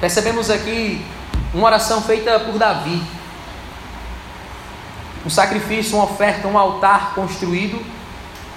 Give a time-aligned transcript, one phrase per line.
[0.00, 1.04] percebemos aqui
[1.52, 3.02] uma oração feita por Davi.
[5.24, 7.84] Um sacrifício, uma oferta, um altar construído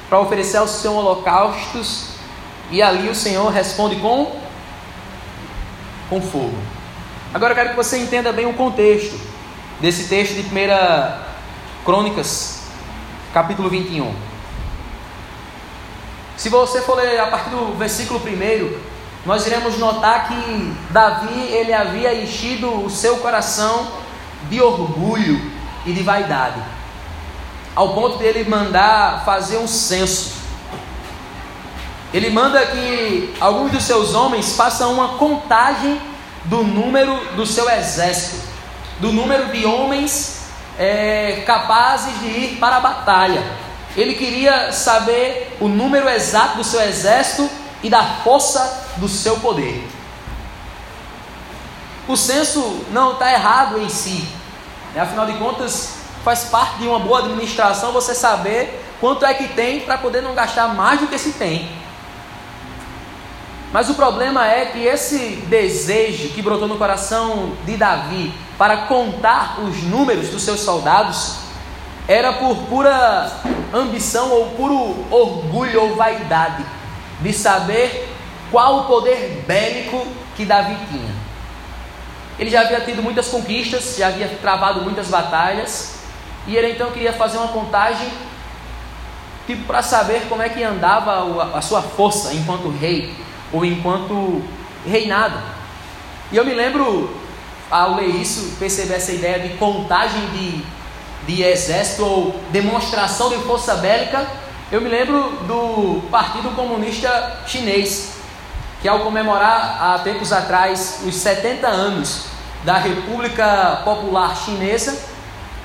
[0.08, 2.14] para oferecer aos seus holocaustos,
[2.71, 4.42] e ali o Senhor responde com
[6.10, 6.58] com fogo.
[7.33, 9.19] Agora eu quero que você entenda bem o contexto
[9.81, 10.53] desse texto de 1
[11.83, 12.63] Crônicas,
[13.33, 14.13] capítulo 21.
[16.38, 18.92] Se você for ler a partir do versículo 1,
[19.26, 23.88] nós iremos notar que Davi ele havia enchido o seu coração
[24.49, 25.52] de orgulho
[25.85, 26.61] e de vaidade,
[27.73, 30.34] ao ponto de ele mandar fazer um censo.
[32.13, 35.99] Ele manda que alguns dos seus homens façam uma contagem
[36.45, 38.45] do número do seu exército,
[38.99, 43.41] do número de homens é, capazes de ir para a batalha.
[43.95, 47.49] Ele queria saber o número exato do seu exército
[47.83, 49.85] e da força do seu poder.
[52.07, 54.27] O censo não está errado em si,
[54.95, 55.01] né?
[55.01, 59.81] afinal de contas, faz parte de uma boa administração você saber quanto é que tem
[59.81, 61.70] para poder não gastar mais do que se tem.
[63.71, 69.59] Mas o problema é que esse desejo que brotou no coração de Davi para contar
[69.59, 71.38] os números dos seus soldados
[72.08, 73.31] era por pura
[73.73, 76.64] ambição ou puro orgulho ou vaidade
[77.24, 78.10] de saber
[78.52, 81.16] qual o poder bélico que Davi tinha.
[82.38, 86.00] Ele já havia tido muitas conquistas, já havia travado muitas batalhas,
[86.46, 88.08] e ele então queria fazer uma contagem
[89.48, 93.14] tipo para saber como é que andava a sua força enquanto rei
[93.52, 94.42] ou enquanto
[94.86, 95.38] reinado.
[96.32, 97.16] E eu me lembro,
[97.70, 100.64] ao ler isso, perceber essa ideia de contagem de,
[101.28, 104.28] de exército ou demonstração de força bélica,
[104.72, 108.14] eu me lembro do Partido Comunista Chinês,
[108.81, 112.25] que ao comemorar há tempos atrás os 70 anos
[112.64, 114.97] da República Popular Chinesa,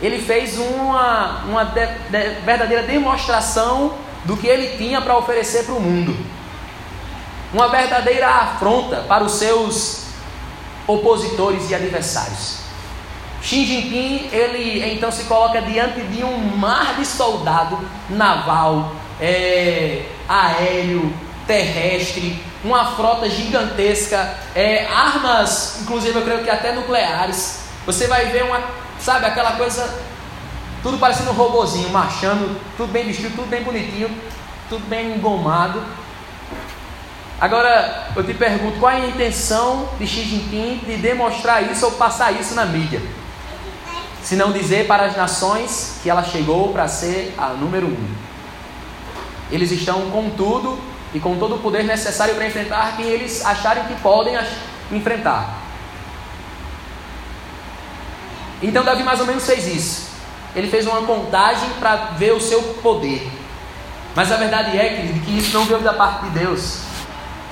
[0.01, 3.95] ele fez uma, uma de, de, verdadeira demonstração
[4.25, 6.17] do que ele tinha para oferecer para o mundo
[7.53, 10.03] uma verdadeira afronta para os seus
[10.87, 12.59] opositores e adversários.
[13.43, 17.79] Xi Jinping, ele então se coloca diante de um mar de soldado
[18.11, 21.13] naval, é, aéreo,
[21.47, 27.61] terrestre, uma frota gigantesca, é, armas, inclusive eu creio que até nucleares.
[27.87, 28.61] Você vai ver uma,
[28.99, 29.99] sabe, aquela coisa,
[30.83, 34.11] tudo parecendo um robozinho, marchando, tudo bem vestido, tudo bem bonitinho,
[34.69, 35.83] tudo bem engomado.
[37.41, 41.93] Agora, eu te pergunto, qual é a intenção de Xi Jinping de demonstrar isso ou
[41.93, 43.01] passar isso na mídia?
[44.23, 48.09] Se não dizer para as nações que ela chegou para ser a número um.
[49.51, 50.79] Eles estão com tudo
[51.15, 54.37] e com todo o poder necessário para enfrentar quem eles acharem que podem
[54.93, 55.63] enfrentar.
[58.63, 60.09] Então Davi mais ou menos fez isso.
[60.55, 63.31] Ele fez uma contagem para ver o seu poder.
[64.15, 66.81] Mas a verdade é, que isso não veio da parte de Deus.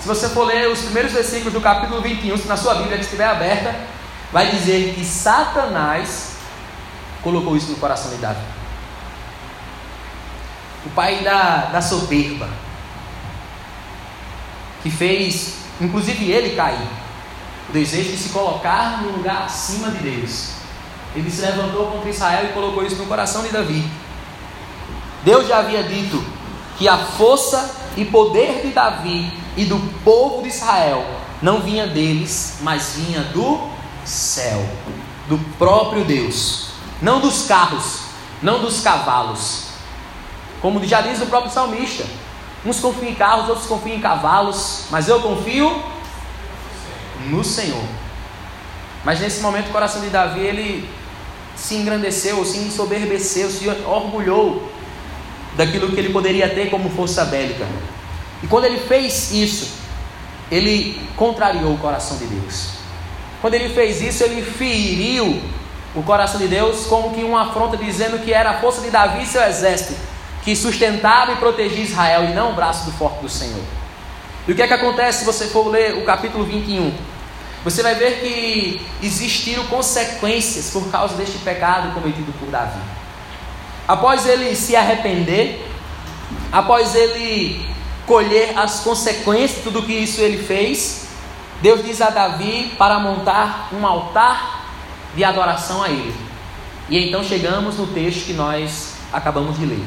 [0.01, 3.27] Se você for ler os primeiros versículos do capítulo 21, se na sua Bíblia estiver
[3.27, 3.75] aberta,
[4.33, 6.26] vai dizer que Satanás
[7.27, 8.45] colocou isso no coração de Davi.
[10.85, 12.49] O pai da, da soberba,
[14.81, 16.87] que fez, inclusive ele cair,
[17.69, 20.53] o desejo de se colocar no lugar acima de Deus.
[21.17, 23.85] Ele se levantou contra Israel e colocou isso no coração de Davi.
[25.25, 26.25] Deus já havia dito
[26.79, 31.05] que a força e poder de Davi e do povo de Israel
[31.43, 33.69] não vinha deles, mas vinha do
[34.05, 34.65] céu,
[35.29, 36.66] do próprio Deus,
[37.01, 38.01] não dos carros,
[38.43, 39.67] não dos cavalos.
[40.61, 42.05] Como já diz o próprio salmista,
[42.65, 45.83] uns confiam em carros, outros confiam em cavalos, mas eu confio
[47.27, 47.85] no Senhor.
[49.05, 50.89] Mas nesse momento o coração de Davi ele
[51.55, 54.71] se engrandeceu, se ensoberbeceu, se orgulhou
[55.57, 57.67] daquilo que ele poderia ter como força bélica.
[58.43, 59.75] E quando ele fez isso,
[60.51, 62.71] ele contrariou o coração de Deus.
[63.41, 65.41] Quando ele fez isso, ele feriu
[65.97, 69.23] o coração de Deus como que uma afronta dizendo que era a força de Davi
[69.23, 69.95] e seu exército
[70.45, 73.65] que sustentava e protegia Israel e não o braço do forte do Senhor.
[74.47, 76.95] E o que é que acontece se você for ler o capítulo 21?
[77.65, 82.79] Você vai ver que existiram consequências por causa deste pecado cometido por Davi.
[83.89, 85.67] Após ele se arrepender,
[86.53, 87.69] após ele
[88.07, 91.09] colher as consequências de tudo que isso ele fez,
[91.61, 94.56] Deus diz a Davi para montar um altar
[95.17, 96.15] de adoração a ele.
[96.89, 99.85] E então chegamos no texto que nós acabamos de ler.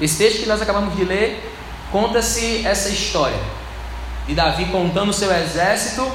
[0.00, 1.54] Esse texto que nós acabamos de ler
[1.92, 3.38] conta-se essa história
[4.26, 6.10] de Davi contando seu exército,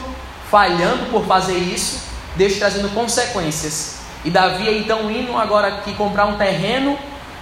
[0.50, 2.02] falhando por fazer isso,
[2.36, 4.00] Deus trazendo consequências.
[4.26, 6.98] E Davi então indo agora aqui comprar um terreno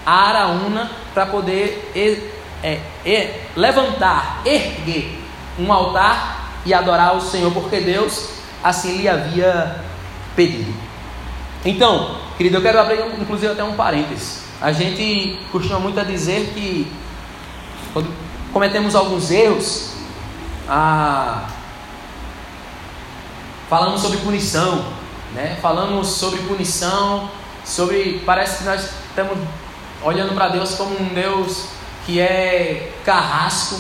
[0.06, 1.92] a Araúna para poder
[2.64, 5.20] é, levantar, erguer
[5.60, 8.30] um altar e adorar o Senhor, porque Deus
[8.64, 9.91] assim lhe havia
[10.36, 10.74] pedido.
[11.64, 14.44] Então, querido, eu quero abrir inclusive até um parênteses.
[14.62, 16.92] A gente costuma muito a dizer que
[17.94, 18.14] quando
[18.54, 19.94] cometemos alguns erros,
[23.70, 24.86] falamos sobre punição,
[25.34, 25.58] né?
[25.62, 27.30] Falamos sobre punição,
[27.64, 29.38] sobre parece que nós estamos
[30.04, 31.68] olhando para Deus como um Deus
[32.06, 33.80] que é carrasco,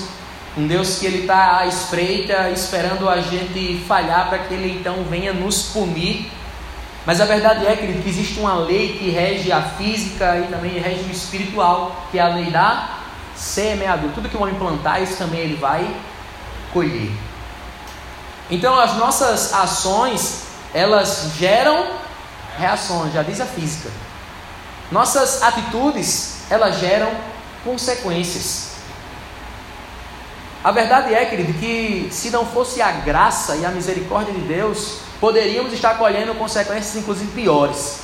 [0.57, 5.03] um Deus que ele está à espreita, esperando a gente falhar para que ele então
[5.09, 6.29] venha nos punir.
[7.05, 10.79] Mas a verdade é, querido, que existe uma lei que rege a física e também
[10.79, 12.89] rege o espiritual, que é a lei da
[13.35, 14.13] semeadura.
[14.13, 15.89] Tudo que o homem plantar, isso também ele vai
[16.71, 17.11] colher.
[18.51, 20.43] Então as nossas ações,
[20.73, 21.87] elas geram
[22.57, 23.89] reações, já diz a física.
[24.91, 27.11] Nossas atitudes, elas geram
[27.63, 28.71] consequências.
[30.63, 34.99] A verdade é, querido, que se não fosse a graça e a misericórdia de Deus,
[35.21, 38.01] poderíamos estar colhendo consequências, inclusive piores.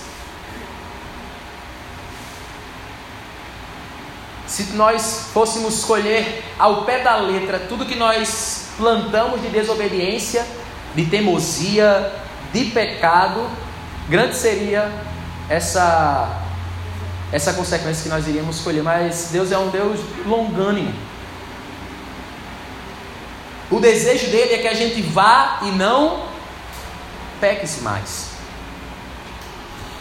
[4.46, 10.46] Se nós fôssemos escolher ao pé da letra tudo que nós plantamos de desobediência,
[10.96, 12.14] de teimosia,
[12.54, 13.50] de pecado,
[14.08, 14.90] grande seria
[15.50, 16.44] essa
[17.30, 18.84] essa consequência que nós iríamos escolher.
[18.84, 20.94] Mas Deus é um Deus longânimo.
[23.70, 26.37] O desejo dele é que a gente vá e não
[27.40, 28.38] peque-se mais.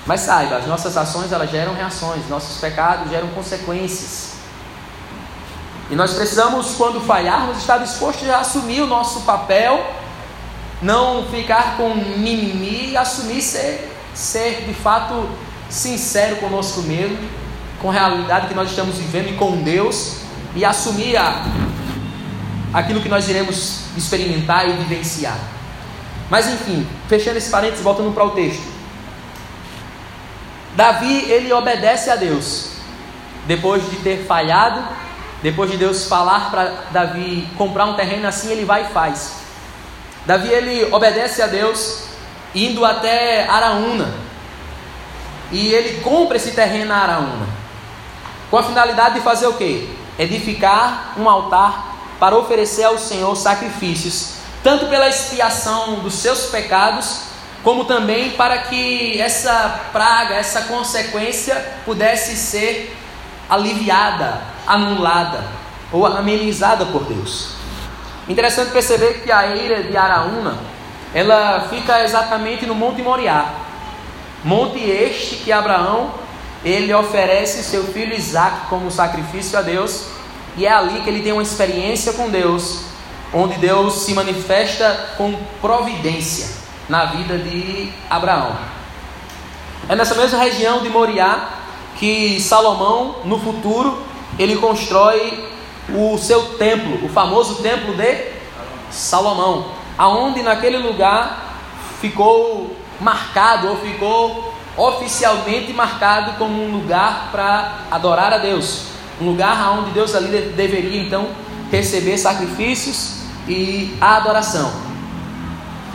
[0.06, 4.34] Mas saiba, as nossas ações elas geram reações, nossos pecados geram consequências.
[5.90, 9.84] E nós precisamos, quando falharmos, estar dispostos a assumir o nosso papel,
[10.80, 15.28] não ficar com mimimi assumir ser, ser de fato
[15.68, 17.18] sincero conosco mesmo,
[17.80, 20.18] com a realidade que nós estamos vivendo e com Deus,
[20.54, 21.44] e assumir a,
[22.72, 25.38] aquilo que nós iremos experimentar e vivenciar.
[26.28, 28.66] Mas enfim, fechando esse parênteses, voltando para o texto.
[30.74, 32.70] Davi, ele obedece a Deus.
[33.46, 34.82] Depois de ter falhado,
[35.42, 39.36] depois de Deus falar para Davi comprar um terreno assim, ele vai e faz.
[40.26, 42.08] Davi, ele obedece a Deus,
[42.54, 44.12] indo até Araúna,
[45.52, 47.46] e ele compra esse terreno na Araúna,
[48.50, 49.96] com a finalidade de fazer o que?
[50.18, 57.20] Edificar um altar para oferecer ao Senhor sacrifícios, tanto pela expiação dos seus pecados,
[57.62, 61.54] como também para que essa praga, essa consequência
[61.84, 62.92] pudesse ser
[63.48, 65.44] aliviada, anulada
[65.92, 67.50] ou amenizada por Deus.
[68.28, 70.58] Interessante perceber que a ilha de Araúna,
[71.14, 73.54] ela fica exatamente no Monte Moriá,
[74.42, 76.12] Monte este que Abraão
[76.64, 80.06] ele oferece seu filho Isaac como sacrifício a Deus,
[80.56, 82.95] e é ali que ele tem uma experiência com Deus,
[83.32, 86.48] onde Deus se manifesta com providência
[86.88, 88.56] na vida de Abraão.
[89.88, 91.48] É nessa mesma região de Moriá
[91.98, 94.02] que Salomão, no futuro,
[94.38, 95.48] ele constrói
[95.88, 98.32] o seu templo, o famoso templo de
[98.90, 101.54] Salomão, aonde naquele lugar
[102.00, 108.86] ficou marcado ou ficou oficialmente marcado como um lugar para adorar a Deus,
[109.20, 111.28] um lugar onde Deus ali deveria então
[111.76, 113.16] receber sacrifícios
[113.46, 114.72] e adoração.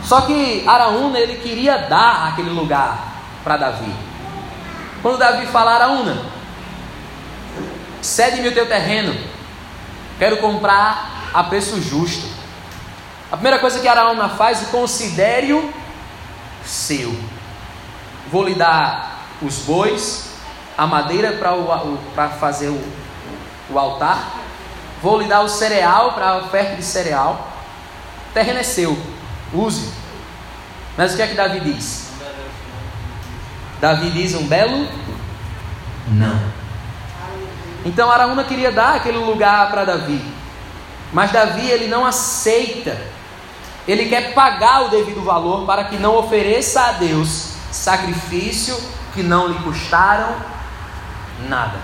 [0.04, 3.12] Só que Araúna ele queria dar aquele lugar
[3.42, 3.92] para Davi.
[5.00, 6.22] Quando Davi fala Araúna,
[8.00, 9.14] cede-me o teu terreno,
[10.18, 12.26] quero comprar a preço justo.
[13.30, 15.72] A primeira coisa que Araúna faz é considere-o
[16.64, 17.16] seu.
[18.30, 20.32] Vou lhe dar os bois,
[20.76, 21.32] a madeira
[22.14, 22.80] para fazer o,
[23.70, 24.41] o altar,
[25.02, 27.48] vou lhe dar o cereal para a oferta de cereal.
[28.30, 28.96] O terreno é seu,
[29.52, 29.92] use.
[30.96, 32.10] Mas o que é que Davi diz?
[33.80, 34.88] Davi diz um belo
[36.08, 36.40] não.
[37.84, 40.22] Então Araúna queria dar aquele lugar para Davi,
[41.12, 42.96] mas Davi ele não aceita
[43.86, 48.78] ele quer pagar o devido valor para que não ofereça a Deus sacrifício
[49.12, 50.36] que não lhe custaram
[51.48, 51.78] nada.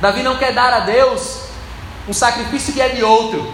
[0.00, 1.40] Davi não quer dar a Deus
[2.08, 3.52] um sacrifício que é de outro.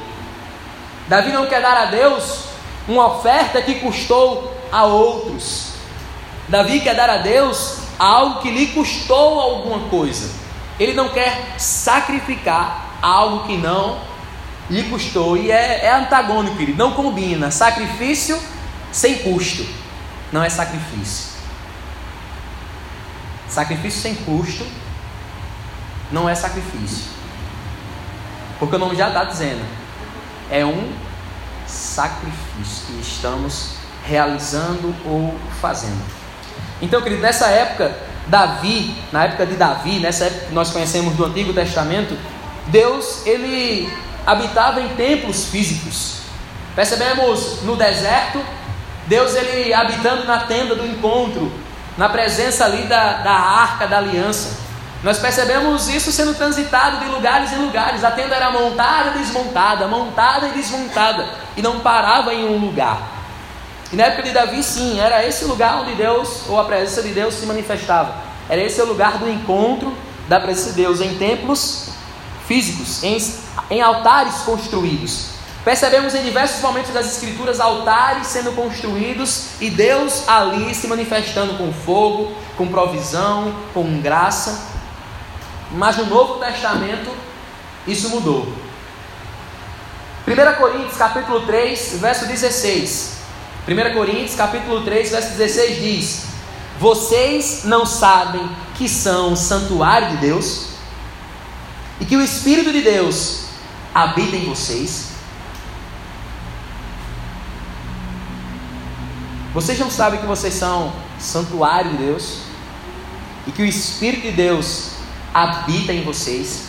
[1.09, 2.45] Davi não quer dar a Deus
[2.87, 5.73] uma oferta que custou a outros.
[6.49, 10.31] Davi quer dar a Deus algo que lhe custou alguma coisa.
[10.79, 13.99] Ele não quer sacrificar algo que não
[14.69, 15.37] lhe custou.
[15.37, 16.79] E é, é antagônico, querido.
[16.79, 17.51] Não combina.
[17.51, 18.39] Sacrifício
[18.93, 19.67] sem custo.
[20.31, 21.35] Não é sacrifício.
[23.49, 24.67] Sacrifício sem custo
[26.14, 27.12] não é sacrifício.
[28.59, 29.62] Porque o nome já está dizendo.
[30.49, 30.92] É um
[31.66, 33.75] sacrifício que estamos
[34.06, 36.00] realizando ou fazendo.
[36.80, 37.97] Então, querido, nessa época,
[38.28, 42.16] Davi, na época de Davi, nessa época que nós conhecemos do Antigo Testamento,
[42.68, 43.92] Deus, ele
[44.25, 46.18] habitava em templos físicos.
[46.76, 48.40] Percebemos no deserto,
[49.06, 51.52] Deus ele habitando na tenda do encontro,
[51.99, 54.63] na presença ali da, da arca da aliança.
[55.05, 58.03] Nós percebemos isso sendo transitado de lugares em lugares.
[58.03, 63.13] A tenda era montada e desmontada, montada e desmontada, e não parava em um lugar.
[63.93, 67.11] E na época de Davi, sim, era esse lugar onde Deus, ou a presença de
[67.11, 68.15] Deus, se manifestava.
[68.49, 69.95] Era esse o lugar do encontro
[70.27, 71.91] da presença de Deus em templos
[72.49, 73.19] físicos, em,
[73.71, 75.35] em altares construídos.
[75.67, 81.71] Percebemos em diversos momentos das Escrituras altares sendo construídos e Deus ali se manifestando com
[81.75, 84.74] fogo, com provisão, com graça.
[85.75, 87.11] Mas no Novo Testamento
[87.87, 88.49] isso mudou.
[90.26, 93.19] 1 Coríntios capítulo 3, verso 16.
[93.69, 96.26] 1 Coríntios capítulo 3, verso 16 diz:
[96.78, 100.75] Vocês não sabem que são santuário de Deus?
[102.00, 103.45] e que o Espírito de Deus
[103.95, 105.11] habita em vocês.
[109.52, 112.38] Vocês não sabem que vocês são santuário de Deus
[113.47, 114.94] e que o Espírito de Deus
[115.35, 116.69] habita em vocês.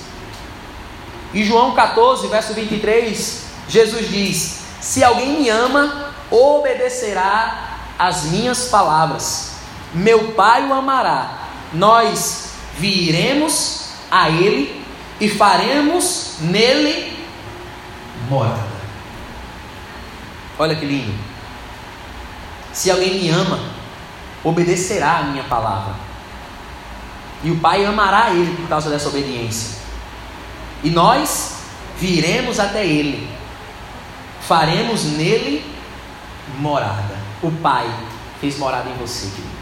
[1.34, 9.52] Em João 14, verso 23, Jesus diz: Se alguém me ama, obedecerá às minhas palavras.
[9.94, 11.48] Meu Pai o amará.
[11.72, 14.84] Nós viremos a Ele
[15.20, 17.18] e faremos nele
[18.30, 18.76] morada.
[20.58, 21.14] Olha que lindo.
[22.72, 23.60] Se alguém me ama,
[24.44, 26.05] obedecerá a minha palavra.
[27.44, 29.80] E o Pai amará ele por causa dessa obediência.
[30.84, 31.58] E nós
[32.00, 33.30] viremos até ele.
[34.42, 35.66] Faremos nele
[36.60, 37.16] morada.
[37.42, 37.90] O Pai
[38.40, 39.56] fez morada em você, querido.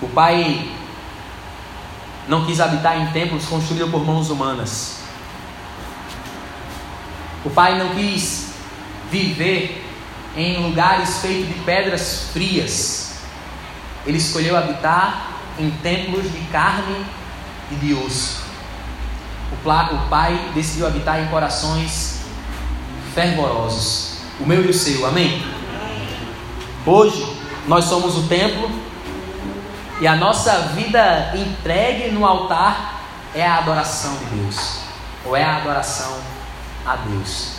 [0.00, 0.68] O Pai
[2.28, 4.98] não quis habitar em templos construídos por mãos humanas.
[7.44, 8.50] O pai não quis
[9.10, 9.84] viver
[10.36, 13.07] em lugares feitos de pedras frias.
[14.08, 17.04] Ele escolheu habitar em templos de carne
[17.70, 18.42] e de osso.
[19.52, 22.22] O pai decidiu habitar em corações
[23.14, 24.20] fervorosos.
[24.40, 25.44] O meu e o seu, amém?
[26.86, 27.36] Hoje
[27.66, 28.70] nós somos o templo
[30.00, 33.02] e a nossa vida entregue no altar
[33.34, 34.78] é a adoração de Deus,
[35.26, 36.18] ou é a adoração
[36.86, 37.56] a Deus.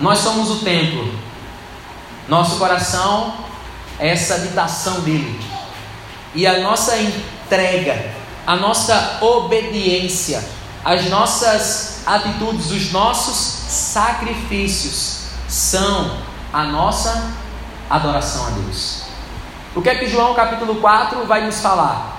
[0.00, 1.12] Nós somos o templo,
[2.26, 3.47] nosso coração
[3.98, 5.40] essa habitação dele,
[6.34, 8.12] e a nossa entrega,
[8.46, 10.42] a nossa obediência,
[10.84, 16.18] as nossas atitudes, os nossos sacrifícios são
[16.52, 17.32] a nossa
[17.90, 19.02] adoração a Deus.
[19.74, 22.18] O que é que João capítulo 4 vai nos falar?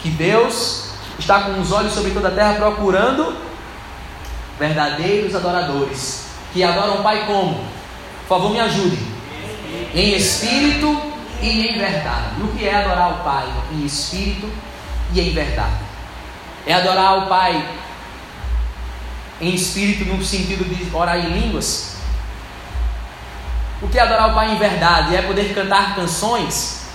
[0.00, 3.36] Que Deus está com os olhos sobre toda a terra procurando
[4.58, 7.54] verdadeiros adoradores que adoram o Pai como?
[8.26, 8.98] Por favor, me ajude.
[9.94, 12.26] Em espírito e em verdade.
[12.38, 13.46] E o que é adorar o Pai?
[13.72, 14.50] Em espírito
[15.12, 15.84] e em verdade.
[16.66, 17.68] É adorar o Pai
[19.40, 21.96] em espírito no sentido de orar em línguas.
[23.82, 25.14] O que é adorar o Pai em verdade?
[25.14, 26.86] É poder cantar canções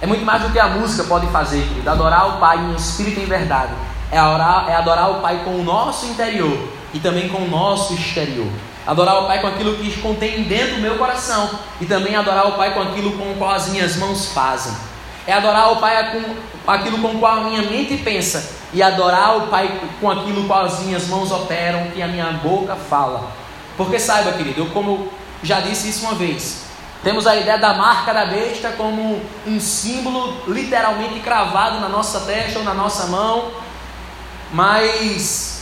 [0.00, 1.88] é muito mais do que a música pode fazer, querido.
[1.88, 3.72] Adorar o Pai em espírito e em verdade.
[4.10, 7.94] É, orar, é adorar o Pai com o nosso interior e também com o nosso
[7.94, 8.48] exterior.
[8.86, 11.50] Adorar o Pai com aquilo que contém dentro do meu coração
[11.80, 14.72] e também adorar o Pai com aquilo com o qual as minhas mãos fazem.
[15.26, 16.12] É adorar o Pai
[16.64, 20.46] com aquilo com o qual a minha mente pensa e adorar o Pai com aquilo
[20.46, 23.30] com as minhas mãos operam e a minha boca fala.
[23.76, 25.10] Porque saiba, querido, eu como
[25.42, 26.66] já disse isso uma vez,
[27.02, 32.58] temos a ideia da marca da besta como um símbolo literalmente cravado na nossa testa
[32.58, 33.50] ou na nossa mão,
[34.52, 35.55] mas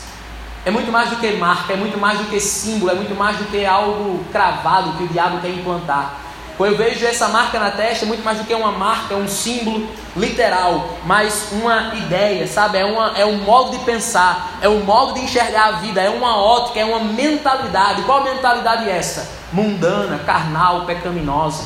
[0.65, 3.37] é muito mais do que marca, é muito mais do que símbolo, é muito mais
[3.37, 6.21] do que algo cravado que o diabo quer implantar.
[6.57, 9.17] Quando eu vejo essa marca na testa, é muito mais do que uma marca, é
[9.17, 12.79] um símbolo literal, mas uma ideia, sabe?
[12.79, 16.09] É, uma, é um modo de pensar, é um modo de enxergar a vida, é
[16.09, 18.03] uma ótica, é uma mentalidade.
[18.03, 19.45] Qual mentalidade é essa?
[19.55, 21.65] mundana, carnal, pecaminosa.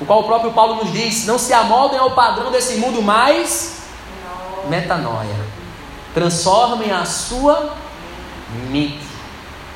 [0.00, 3.78] O qual o próprio Paulo nos diz: não se amoldem ao padrão desse mundo, mas
[4.68, 5.49] metanoia.
[6.14, 7.74] Transformem a sua
[8.70, 9.10] mente.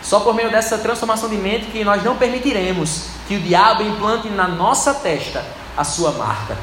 [0.03, 4.29] Só por meio dessa transformação de mente que nós não permitiremos que o diabo implante
[4.29, 5.45] na nossa testa
[5.76, 6.57] a sua marca.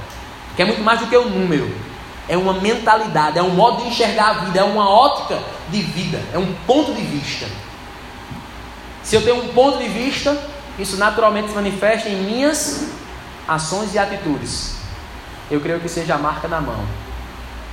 [0.55, 1.73] Que é muito mais do que um número.
[2.27, 6.21] É uma mentalidade, é um modo de enxergar a vida, é uma ótica de vida,
[6.31, 7.47] é um ponto de vista.
[9.03, 10.37] Se eu tenho um ponto de vista,
[10.77, 12.89] isso naturalmente se manifesta em minhas
[13.47, 14.75] ações e atitudes.
[15.49, 16.85] Eu creio que seja a marca da mão.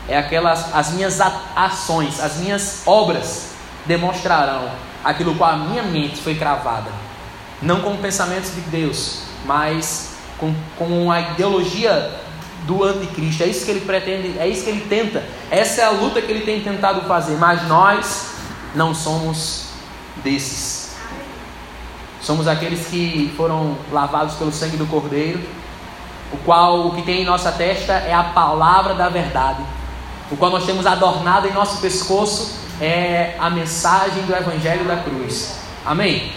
[0.08, 1.20] É aquelas as minhas
[1.54, 3.50] ações, as minhas obras
[3.86, 4.70] demonstrarão
[5.04, 6.90] aquilo com a minha mente foi cravada.
[7.60, 12.10] Não com pensamentos de Deus, mas com, com a ideologia
[12.64, 13.42] do anticristo.
[13.42, 15.24] É isso que ele pretende, é isso que ele tenta.
[15.50, 17.36] Essa é a luta que ele tem tentado fazer.
[17.36, 18.26] Mas nós
[18.74, 19.68] não somos
[20.22, 20.96] desses.
[22.20, 25.40] Somos aqueles que foram lavados pelo sangue do Cordeiro,
[26.32, 29.62] o qual o que tem em nossa testa é a palavra da verdade,
[30.30, 35.56] o qual nós temos adornado em nosso pescoço é a mensagem do Evangelho da cruz.
[35.84, 36.32] Amém?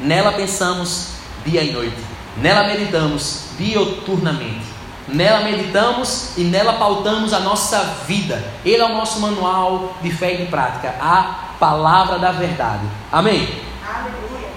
[0.00, 1.08] Nela pensamos
[1.44, 1.96] dia e noite.
[2.36, 4.66] Nela meditamos dioturnamente.
[5.08, 8.42] Nela meditamos e nela pautamos a nossa vida.
[8.64, 12.84] Ele é o nosso manual de fé e de prática, a palavra da verdade.
[13.12, 13.62] Amém?
[13.86, 14.48] Aleluia.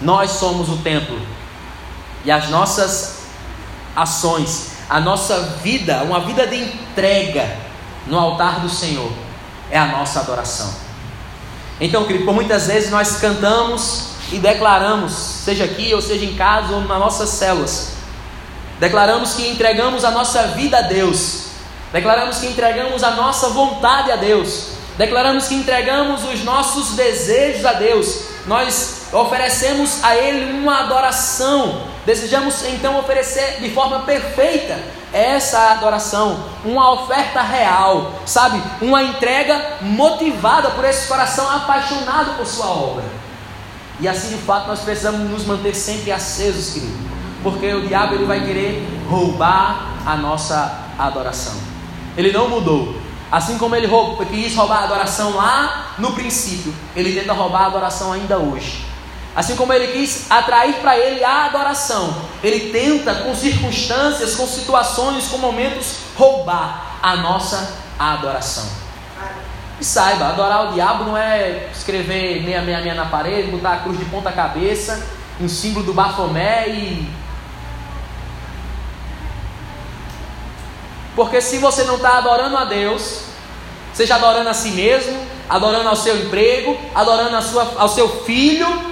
[0.00, 1.20] Nós somos o templo
[2.24, 3.20] e as nossas
[3.94, 7.48] ações, a nossa vida, uma vida de entrega
[8.08, 9.12] no altar do Senhor
[9.70, 10.74] é a nossa adoração.
[11.80, 16.74] Então, querido, por muitas vezes nós cantamos e declaramos, seja aqui ou seja em casa
[16.74, 17.92] ou nas nossas células,
[18.80, 21.44] declaramos que entregamos a nossa vida a Deus,
[21.92, 27.74] declaramos que entregamos a nossa vontade a Deus, declaramos que entregamos os nossos desejos a
[27.74, 34.76] Deus, nós oferecemos a Ele uma adoração, desejamos então oferecer de forma perfeita
[35.12, 38.60] essa adoração, uma oferta real, sabe?
[38.82, 43.04] Uma entrega motivada por esse coração apaixonado por Sua obra.
[44.00, 46.98] E assim de fato nós precisamos nos manter sempre acesos, querido,
[47.44, 51.54] porque o diabo ele vai querer roubar a nossa adoração.
[52.16, 52.96] Ele não mudou.
[53.30, 57.66] Assim como ele roubou, quis roubar a adoração lá no princípio, ele tenta roubar a
[57.66, 58.89] adoração ainda hoje.
[59.34, 65.28] Assim como ele quis atrair para ele a adoração, ele tenta com circunstâncias, com situações,
[65.28, 68.80] com momentos, roubar a nossa adoração.
[69.80, 74.04] E saiba, adorar o diabo não é escrever 666 na parede, botar a cruz de
[74.06, 75.06] ponta cabeça,
[75.40, 77.10] um símbolo do Bafomé e.
[81.16, 83.22] Porque se você não está adorando a Deus,
[83.94, 88.89] seja adorando a si mesmo, adorando ao seu emprego, adorando a sua, ao seu filho,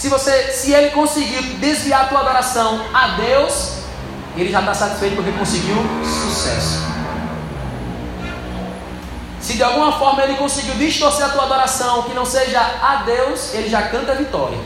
[0.00, 3.80] se você, se ele conseguir desviar a tua adoração a Deus,
[4.34, 6.82] ele já está satisfeito porque conseguiu sucesso.
[9.42, 13.52] Se de alguma forma ele conseguiu distorcer a tua adoração que não seja a Deus,
[13.52, 14.56] ele já canta a vitória.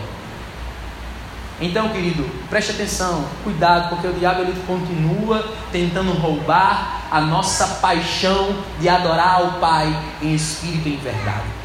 [1.61, 8.57] Então, querido, preste atenção, cuidado, porque o diabo ele continua tentando roubar a nossa paixão
[8.79, 11.64] de adorar ao Pai em espírito e em verdade.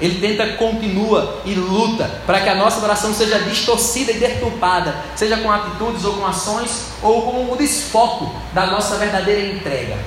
[0.00, 5.36] Ele tenta, continua e luta para que a nossa adoração seja distorcida e deturpada, seja
[5.36, 9.98] com atitudes ou com ações, ou com o desfoco da nossa verdadeira entrega.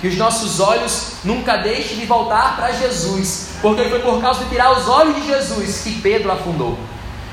[0.00, 4.50] Que os nossos olhos nunca deixem de voltar para Jesus, porque foi por causa de
[4.50, 6.78] tirar os olhos de Jesus que Pedro afundou.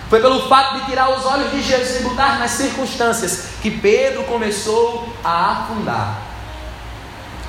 [0.10, 4.24] Foi pelo fato de tirar os olhos de Jesus e botar nas circunstâncias que Pedro
[4.24, 6.22] começou a afundar.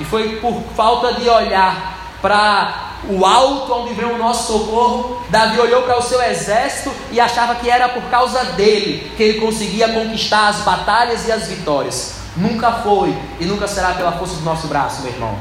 [0.01, 5.59] E foi por falta de olhar para o alto onde vem o nosso socorro, Davi
[5.61, 9.89] olhou para o seu exército e achava que era por causa dele que ele conseguia
[9.89, 12.15] conquistar as batalhas e as vitórias.
[12.37, 15.37] Nunca foi e nunca será pela força do nosso braço, meu irmão.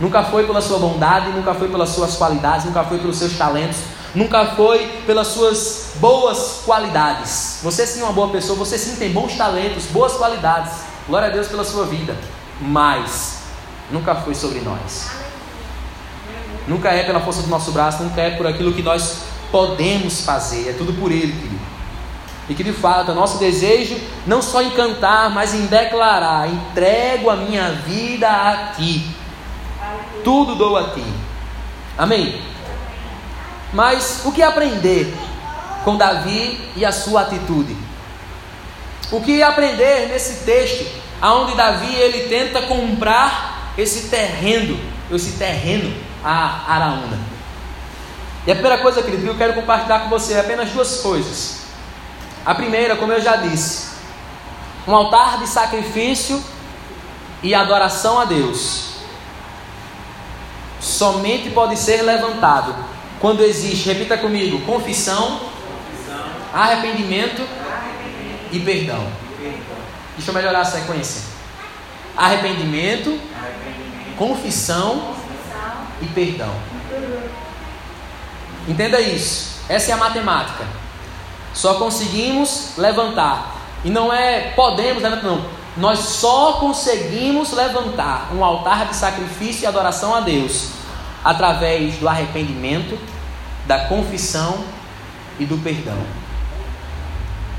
[0.00, 3.78] Nunca foi pela sua bondade, nunca foi pelas suas qualidades, nunca foi pelos seus talentos,
[4.14, 7.60] nunca foi pelas suas boas qualidades.
[7.62, 10.72] Você sim é uma boa pessoa, você sim tem bons talentos, boas qualidades.
[11.06, 12.16] Glória a Deus pela sua vida.
[12.60, 13.38] Mas
[13.90, 15.27] nunca foi sobre nós.
[16.68, 20.68] Nunca é pela força do nosso braço, nunca é por aquilo que nós podemos fazer,
[20.68, 21.60] é tudo por Ele, querido.
[22.46, 27.36] E que de fato, nosso desejo não só em cantar, mas em declarar: entrego a
[27.36, 29.02] minha vida a Ti,
[30.22, 31.04] tudo dou a Ti.
[31.96, 32.40] Amém?
[33.72, 35.14] Mas o que aprender
[35.84, 37.76] com Davi e a sua atitude?
[39.10, 40.86] O que aprender nesse texto,
[41.20, 44.78] aonde Davi ele tenta comprar esse terreno,
[45.10, 47.18] esse terreno a Araúna.
[48.46, 51.66] E a primeira coisa, querido, que eu quero compartilhar com você é apenas duas coisas.
[52.46, 53.88] A primeira, como eu já disse,
[54.86, 56.42] um altar de sacrifício
[57.42, 58.86] e adoração a Deus.
[60.80, 62.74] somente pode ser levantado
[63.20, 65.40] quando existe, repita comigo, confissão,
[66.54, 67.42] arrependimento
[68.52, 69.04] e perdão.
[70.16, 71.22] Deixa eu melhorar a sequência.
[72.16, 73.20] Arrependimento,
[74.16, 75.17] confissão
[76.02, 76.52] e perdão.
[78.66, 79.62] Entenda isso.
[79.68, 80.64] Essa é a matemática.
[81.54, 83.56] Só conseguimos levantar.
[83.84, 85.44] E não é podemos levantar, não.
[85.76, 90.70] Nós só conseguimos levantar um altar de sacrifício e adoração a Deus
[91.24, 92.98] através do arrependimento,
[93.66, 94.64] da confissão
[95.38, 95.98] e do perdão.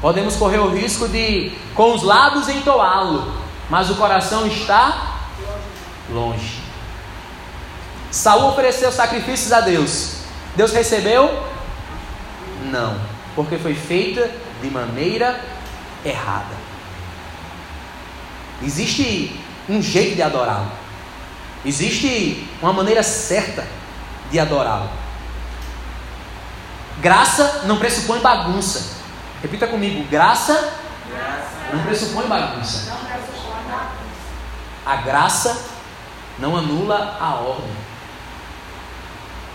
[0.01, 3.33] Podemos correr o risco de, com os lábios, entoá-lo,
[3.69, 5.17] mas o coração está
[6.09, 6.58] longe.
[8.11, 10.13] Saul ofereceu sacrifícios a Deus.
[10.55, 11.47] Deus recebeu?
[12.65, 12.99] Não,
[13.35, 14.29] porque foi feita
[14.61, 15.39] de maneira
[16.03, 16.55] errada.
[18.61, 20.71] Existe um jeito de adorá-lo.
[21.63, 23.65] Existe uma maneira certa
[24.31, 24.89] de adorá-lo.
[26.99, 28.97] Graça não pressupõe bagunça.
[29.41, 30.53] Repita comigo: graça,
[31.09, 31.73] graça.
[31.73, 32.97] não pressupõe bagunça.
[34.85, 35.61] A graça
[36.37, 37.88] não anula a ordem.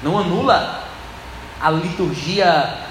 [0.03, 0.85] Não anula
[1.61, 2.85] a liturgia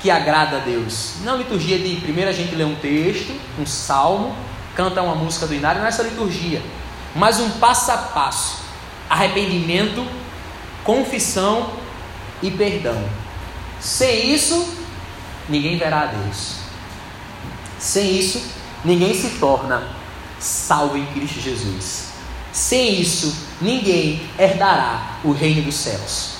[0.00, 1.14] que agrada a Deus.
[1.22, 4.34] Não a liturgia de primeiro a gente lê um texto, um salmo,
[4.74, 6.62] canta uma música do inário, não é essa liturgia.
[7.14, 8.58] Mas um passo a passo.
[9.08, 10.06] Arrependimento,
[10.84, 11.70] confissão
[12.42, 13.02] e perdão.
[13.80, 14.76] Sem isso,
[15.48, 16.56] ninguém verá a Deus.
[17.78, 18.42] Sem isso,
[18.84, 19.88] ninguém se torna
[20.38, 22.06] salvo em Cristo Jesus.
[22.52, 26.35] Sem isso, ninguém herdará o reino dos céus.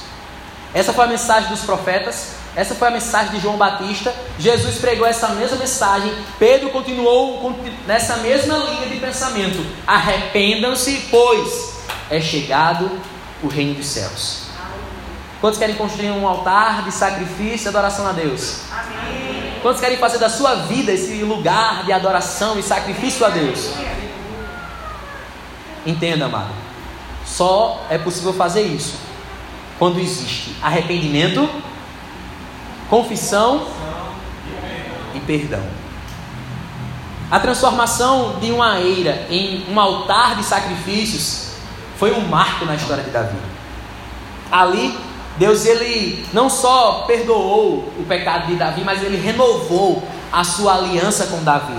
[0.74, 4.14] Essa foi a mensagem dos profetas, essa foi a mensagem de João Batista.
[4.38, 6.10] Jesus pregou essa mesma mensagem.
[6.38, 7.54] Pedro continuou
[7.86, 9.64] nessa mesma linha de pensamento.
[9.86, 11.76] Arrependam-se, pois
[12.08, 12.90] é chegado
[13.42, 14.46] o reino dos céus.
[15.38, 18.60] Quantos querem construir um altar de sacrifício e adoração a Deus?
[18.72, 19.58] Amém.
[19.60, 23.70] Quantos querem fazer da sua vida esse lugar de adoração e sacrifício a Deus?
[25.84, 26.54] Entenda, amado.
[27.26, 29.05] Só é possível fazer isso
[29.78, 31.48] quando existe arrependimento,
[32.88, 33.66] confissão
[35.14, 35.62] e perdão.
[37.30, 41.52] A transformação de uma eira em um altar de sacrifícios
[41.96, 43.36] foi um marco na história de Davi.
[44.50, 44.96] Ali
[45.38, 51.26] Deus ele não só perdoou o pecado de Davi, mas ele renovou a sua aliança
[51.26, 51.78] com Davi.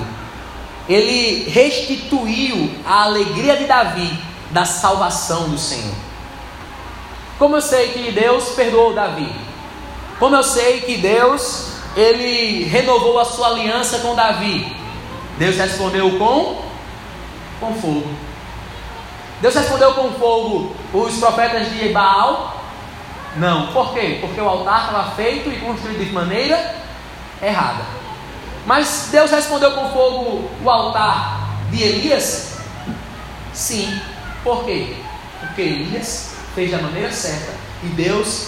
[0.88, 4.18] Ele restituiu a alegria de Davi
[4.52, 6.07] da salvação do Senhor.
[7.38, 9.32] Como eu sei que Deus perdoou Davi?
[10.20, 14.76] Como eu sei que Deus ele renovou a sua aliança com Davi?
[15.38, 16.66] Deus respondeu com
[17.60, 18.08] com fogo.
[19.42, 22.58] Deus respondeu com fogo os profetas de Baal
[23.38, 23.68] não.
[23.68, 24.18] Por quê?
[24.20, 26.76] Porque o altar estava feito e construído de maneira
[27.42, 27.84] errada.
[28.66, 32.58] Mas Deus respondeu com fogo o altar de Elias?
[33.54, 34.02] Sim.
[34.44, 34.98] Por quê?
[35.40, 38.48] Porque Elias fez da maneira certa e Deus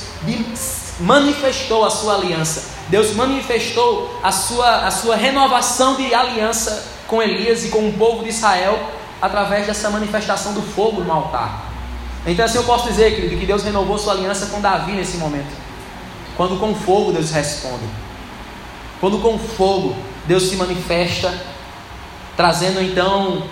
[1.00, 2.80] manifestou a sua aliança.
[2.88, 8.24] Deus manifestou a sua, a sua renovação de aliança com Elias e com o povo
[8.24, 8.80] de Israel
[9.22, 11.70] através dessa manifestação do fogo no altar.
[12.26, 15.56] Então assim eu posso dizer, querido, que Deus renovou sua aliança com Davi nesse momento.
[16.36, 17.86] Quando com fogo Deus responde.
[19.00, 19.96] Quando com fogo
[20.26, 21.32] Deus se manifesta,
[22.36, 23.44] trazendo então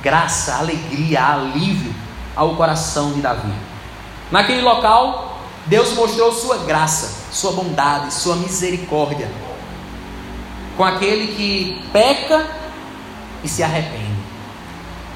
[0.00, 1.92] graça, alegria, alívio
[2.36, 3.75] ao coração de Davi.
[4.30, 9.30] Naquele local, Deus mostrou sua graça, sua bondade, sua misericórdia
[10.76, 12.46] com aquele que peca
[13.42, 14.16] e se arrepende.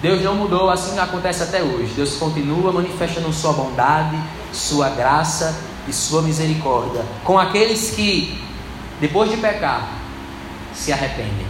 [0.01, 1.93] Deus não mudou, assim acontece até hoje.
[1.95, 4.19] Deus continua manifestando sua bondade,
[4.53, 8.43] sua graça e sua misericórdia com aqueles que,
[9.01, 9.89] depois de pecar,
[10.75, 11.47] se arrependem.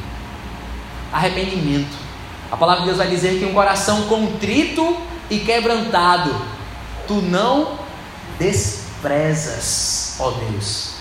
[1.13, 1.97] Arrependimento.
[2.51, 4.97] A palavra de Deus vai dizer que um coração contrito
[5.29, 6.35] e quebrantado,
[7.11, 7.77] tu não
[8.39, 10.93] desprezas, ó Deus.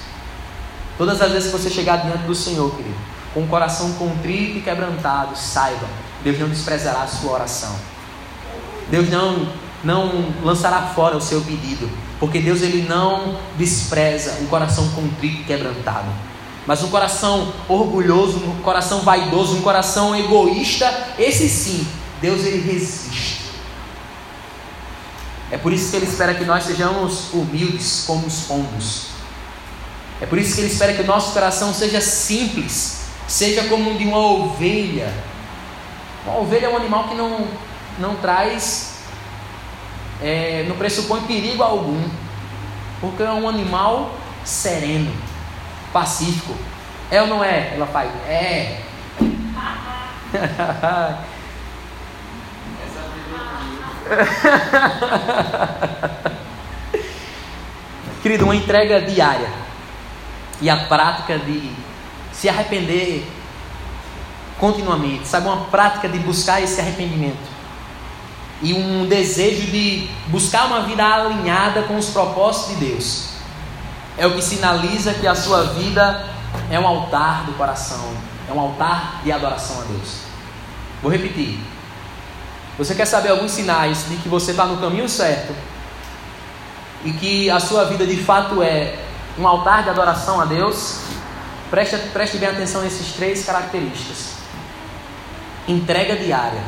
[0.98, 2.98] Todas as vezes que você chegar diante do Senhor, querido,
[3.32, 5.86] com um coração contrito e quebrantado, saiba
[6.24, 7.76] Deus não desprezará a sua oração.
[8.90, 9.48] Deus não
[9.84, 11.88] não lançará fora o seu pedido,
[12.20, 16.10] porque Deus ele não despreza um coração contrito e quebrantado.
[16.66, 21.88] Mas um coração orgulhoso, um coração vaidoso, um coração egoísta, esse sim,
[22.20, 23.39] Deus ele resiste.
[25.52, 29.08] É por isso que ele espera que nós sejamos humildes como os pombos.
[30.22, 33.98] É por isso que ele espera que o nosso coração seja simples, seja como o
[33.98, 35.12] de uma ovelha
[36.26, 37.48] uma ovelha é um animal que não,
[37.98, 39.00] não traz
[40.22, 42.10] é, não pressupõe perigo algum,
[43.00, 45.14] porque é um animal sereno,
[45.94, 46.54] pacífico.
[47.10, 47.74] É ou não é?
[47.74, 48.82] Ela faz, é.
[58.22, 59.50] Querido, uma entrega diária
[60.62, 61.72] e a prática de
[62.34, 63.26] se arrepender
[64.60, 65.48] continuamente, sabe?
[65.48, 67.60] Uma prática de buscar esse arrependimento
[68.62, 73.30] e um desejo de buscar uma vida alinhada com os propósitos de Deus.
[74.18, 76.28] É o que sinaliza que a sua vida
[76.70, 78.14] é um altar do coração,
[78.50, 80.24] é um altar de adoração a Deus.
[81.02, 81.58] Vou repetir.
[82.80, 85.54] Você quer saber alguns sinais de que você está no caminho certo
[87.04, 88.98] e que a sua vida de fato é
[89.38, 91.02] um altar de adoração a Deus?
[91.70, 94.36] Preste, preste bem atenção nesses três características:
[95.68, 96.64] entrega diária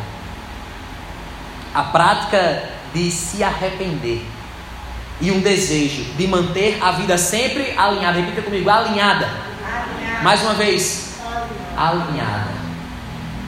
[1.74, 4.22] a prática de se arrepender
[5.22, 8.20] e um desejo de manter a vida sempre alinhada.
[8.20, 9.30] Repita comigo: alinhada.
[9.66, 10.24] alinhada.
[10.24, 11.16] Mais uma vez:
[11.78, 12.52] alinhada.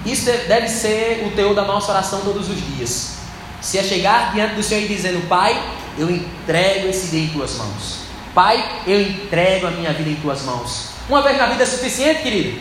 [0.06, 3.18] Isso deve ser o teu da nossa oração todos os dias.
[3.62, 5.62] Se é chegar diante do Senhor e dizendo: Pai,
[5.98, 8.04] eu entrego esse dia em tuas mãos.
[8.34, 10.90] Pai, eu entrego a minha vida em tuas mãos.
[11.08, 12.60] Uma vez na vida é suficiente, querido?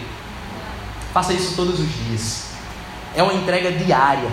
[1.12, 2.46] Faça isso todos os dias.
[3.14, 4.31] É uma entrega diária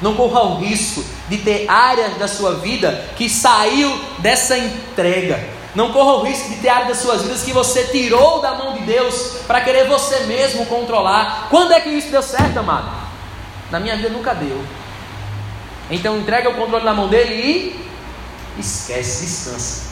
[0.00, 5.55] não corra o risco de ter áreas da sua vida que saiu dessa entrega.
[5.76, 8.72] Não corra o risco de ter áreas das suas vidas que você tirou da mão
[8.72, 11.48] de Deus para querer você mesmo controlar.
[11.50, 12.90] Quando é que isso deu certo, amado?
[13.70, 14.64] Na minha vida nunca deu.
[15.90, 17.34] Então entrega o controle na mão dele
[18.56, 19.90] e esquece, descansa.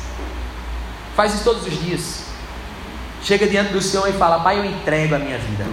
[1.14, 2.24] Faz isso todos os dias.
[3.22, 5.66] Chega diante do Senhor e fala: Pai, eu entrego a minha vida.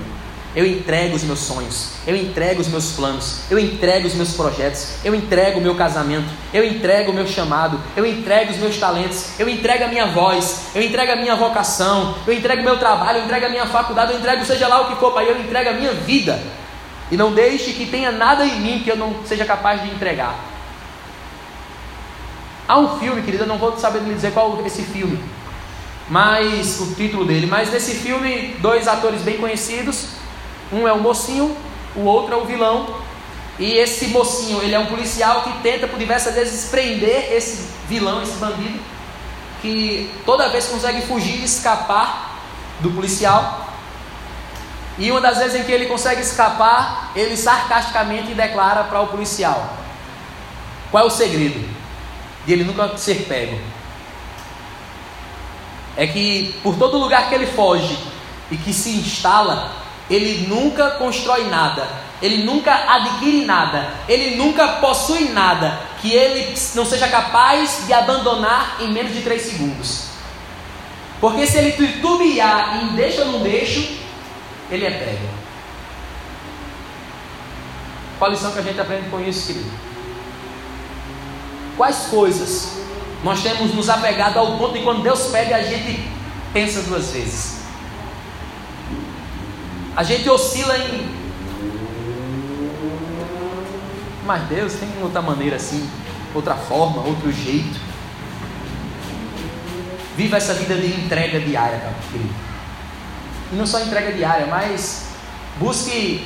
[0.53, 4.95] Eu entrego os meus sonhos, eu entrego os meus planos, eu entrego os meus projetos,
[5.01, 9.39] eu entrego o meu casamento, eu entrego o meu chamado, eu entrego os meus talentos,
[9.39, 13.19] eu entrego a minha voz, eu entrego a minha vocação, eu entrego o meu trabalho,
[13.19, 15.69] eu entrego a minha faculdade, eu entrego seja lá o que for, Pai, eu entrego
[15.69, 16.37] a minha vida.
[17.09, 20.37] E não deixe que tenha nada em mim que eu não seja capaz de entregar.
[22.67, 25.17] Há um filme, querida, eu não vou saber me dizer qual é esse filme,
[26.09, 30.19] mas o título dele, mas nesse filme, dois atores bem conhecidos
[30.71, 31.55] um é o mocinho,
[31.95, 33.01] o outro é o vilão.
[33.59, 38.23] E esse mocinho, ele é um policial que tenta por diversas vezes prender esse vilão,
[38.23, 38.79] esse bandido,
[39.61, 42.39] que toda vez consegue fugir e escapar
[42.79, 43.67] do policial.
[44.97, 49.73] E uma das vezes em que ele consegue escapar, ele sarcasticamente declara para o policial:
[50.89, 51.67] Qual é o segredo
[52.45, 53.59] de ele nunca ser pego?
[55.95, 57.97] É que por todo lugar que ele foge
[58.49, 59.71] e que se instala,
[60.11, 61.87] ele nunca constrói nada,
[62.21, 68.77] ele nunca adquire nada, ele nunca possui nada que ele não seja capaz de abandonar
[68.81, 70.11] em menos de três segundos.
[71.21, 73.97] Porque se ele titubear em deixa ou não deixo,
[74.69, 75.29] ele é pego.
[78.19, 79.71] Qual a lição que a gente aprende com isso, querido?
[81.77, 82.79] Quais coisas
[83.23, 86.07] nós temos nos apegado ao ponto de quando Deus pede a gente
[86.51, 87.60] pensa duas vezes?
[89.95, 91.09] A gente oscila em.
[94.25, 95.89] Mas Deus tem outra maneira assim,
[96.33, 97.79] outra forma, outro jeito.
[100.15, 102.33] Viva essa vida de entrega diária, querido.
[103.51, 105.07] E não só entrega diária, mas
[105.59, 106.25] busque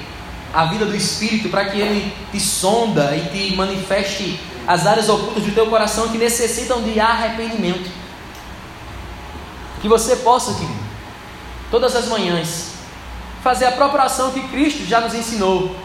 [0.53, 5.43] a vida do Espírito para que ele te sonda e te manifeste as áreas ocultas
[5.43, 7.89] do teu coração que necessitam de arrependimento.
[9.81, 10.79] Que você possa, querido,
[11.71, 12.74] todas as manhãs,
[13.45, 15.75] fazer a própria oração que Cristo já nos ensinou.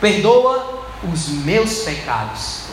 [0.00, 2.70] Perdoa os meus pecados,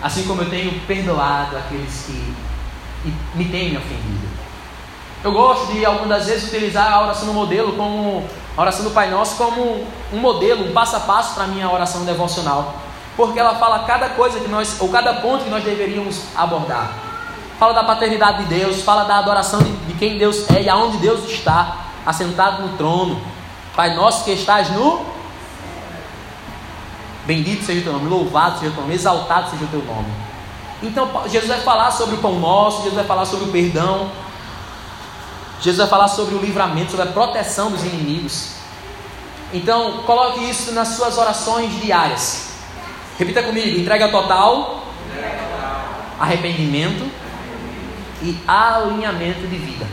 [0.00, 2.34] assim como eu tenho perdoado aqueles que
[3.34, 4.28] me têm ofendido.
[5.24, 8.24] Eu gosto de algumas das vezes utilizar a oração do modelo como
[8.56, 11.68] a oração do Pai Nosso como um modelo, um passo a passo para a minha
[11.68, 12.76] oração devocional,
[13.16, 16.92] porque ela fala cada coisa que nós ou cada ponto que nós deveríamos abordar.
[17.58, 20.98] Fala da paternidade de Deus, fala da adoração de, de quem Deus é e aonde
[20.98, 23.20] Deus está assentado no trono.
[23.74, 25.04] Pai nosso que estás no.
[27.26, 30.08] Bendito seja o teu nome, louvado seja o teu nome, exaltado seja o teu nome.
[30.82, 34.10] Então, Jesus vai falar sobre o pão nosso, Jesus vai falar sobre o perdão,
[35.60, 38.52] Jesus vai falar sobre o livramento, sobre a proteção dos inimigos.
[39.52, 42.52] Então, coloque isso nas suas orações diárias.
[43.18, 44.84] Repita comigo: entrega total,
[46.18, 47.10] arrependimento
[48.22, 49.86] e alinhamento de vida.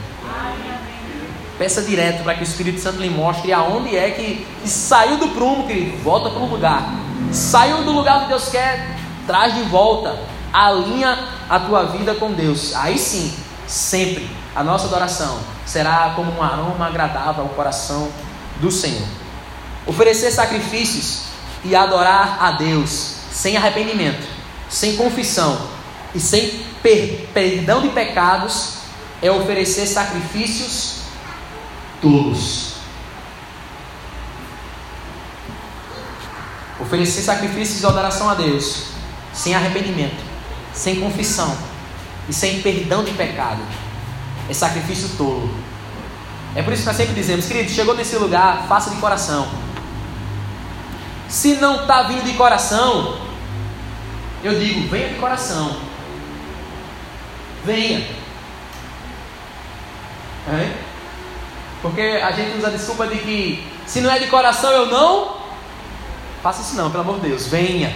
[1.57, 5.29] Peça direto para que o Espírito Santo lhe mostre aonde é que, que saiu do
[5.29, 5.97] prumo, querido.
[6.03, 6.93] Volta para o lugar.
[7.31, 10.19] Saiu do lugar onde Deus quer traz de volta,
[10.53, 12.75] alinha a tua vida com Deus.
[12.75, 13.33] Aí sim,
[13.67, 18.09] sempre a nossa adoração será como um aroma agradável ao coração
[18.61, 19.07] do Senhor.
[19.85, 21.23] Oferecer sacrifícios
[21.63, 24.25] e adorar a Deus sem arrependimento,
[24.69, 25.69] sem confissão
[26.13, 28.75] e sem per perdão de pecados
[29.21, 31.04] é oferecer sacrifícios
[32.01, 32.75] tolos.
[36.79, 38.87] Oferecer sacrifícios de adoração a Deus
[39.33, 40.23] sem arrependimento,
[40.73, 41.57] sem confissão
[42.29, 43.61] e sem perdão de pecado
[44.49, 45.49] é sacrifício tolo.
[46.55, 49.47] É por isso que nós sempre dizemos, querido, chegou nesse lugar, faça de coração.
[51.27, 53.19] Se não está vindo de coração,
[54.43, 55.75] eu digo, venha de coração.
[57.65, 58.07] Venha.
[60.47, 60.84] É?
[61.85, 65.35] Porque a gente usa a desculpa de que se não é de coração eu não
[66.41, 67.95] faça isso não, pelo amor de Deus, venha.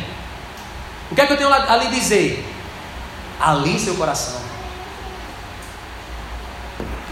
[1.09, 2.47] O que é que eu tenho ali dizer?
[3.41, 4.39] Ali seu coração.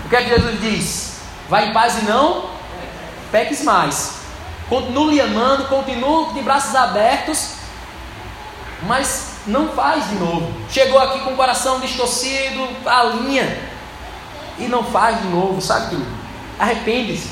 [0.05, 1.19] O que é que Jesus diz?
[1.49, 2.51] Vai em paz e não
[3.31, 4.17] peques mais.
[4.69, 7.53] Continue amando, continue de braços abertos,
[8.83, 10.53] mas não faz de novo.
[10.69, 13.67] Chegou aqui com o coração distorcido, alinha
[14.59, 16.16] e não faz de novo, sabe que
[16.59, 17.29] arrepende-se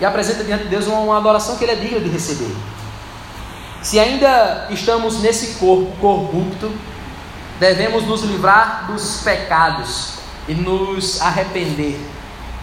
[0.00, 2.54] e apresenta diante de Deus uma adoração que ele é digno de receber.
[3.82, 6.72] Se ainda estamos nesse corpo corrupto,
[7.58, 10.14] devemos nos livrar dos pecados
[10.48, 11.98] e nos arrepender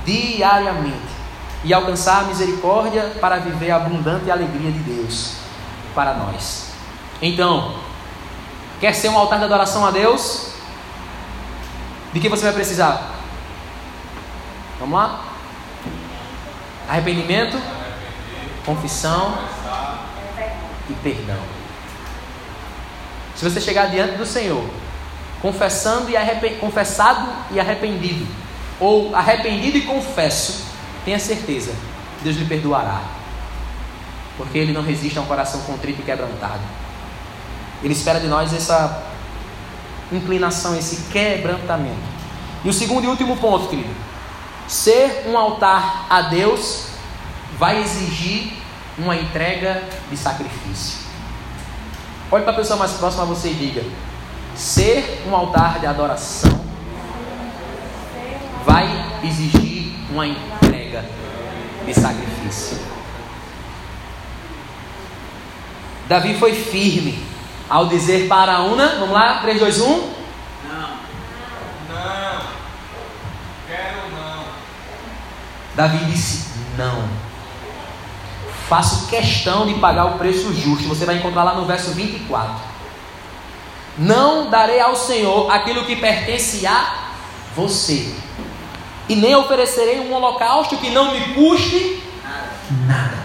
[0.06, 1.14] diariamente
[1.64, 5.36] e alcançar a misericórdia para viver a abundante alegria de Deus
[5.96, 6.72] para nós.
[7.22, 7.76] Então,
[8.80, 10.50] quer ser um altar de adoração a Deus?
[12.12, 13.14] De que você vai precisar?
[14.80, 15.33] Vamos lá?
[16.88, 17.58] Arrependimento,
[18.65, 19.38] confissão
[20.89, 21.39] e perdão.
[23.36, 24.63] Se você chegar diante do Senhor
[25.43, 28.26] confessando e confessado e arrependido,
[28.80, 30.63] ou arrependido e confesso,
[31.04, 31.74] tenha certeza,
[32.24, 33.02] Deus lhe perdoará.
[34.38, 36.62] Porque Ele não resiste a um coração contrito e quebrantado.
[37.84, 39.04] Ele espera de nós essa
[40.13, 42.13] inclinação, esse quebrantamento.
[42.63, 43.93] E o segundo e último ponto, querido:
[44.67, 46.88] ser um altar a Deus
[47.58, 48.54] vai exigir
[48.97, 51.04] uma entrega de sacrifício.
[52.32, 53.84] Olhe para a pessoa mais próxima a você e diga:
[54.56, 56.63] ser um altar de adoração
[58.65, 58.88] vai
[59.23, 61.06] exigir uma entrega
[61.86, 62.80] de sacrifício.
[66.08, 67.23] Davi foi firme
[67.69, 69.88] ao dizer para Una, vamos lá, 3, 2, 1.
[69.88, 69.99] Não,
[71.89, 72.41] não,
[73.67, 74.43] quero não.
[75.76, 77.08] Davi disse: Não.
[78.68, 80.88] Faço questão de pagar o preço justo.
[80.88, 82.56] Você vai encontrar lá no verso 24.
[83.98, 87.12] Não darei ao Senhor aquilo que pertence a
[87.56, 88.16] você,
[89.08, 92.02] e nem oferecerei um holocausto que não me custe
[92.88, 93.24] nada.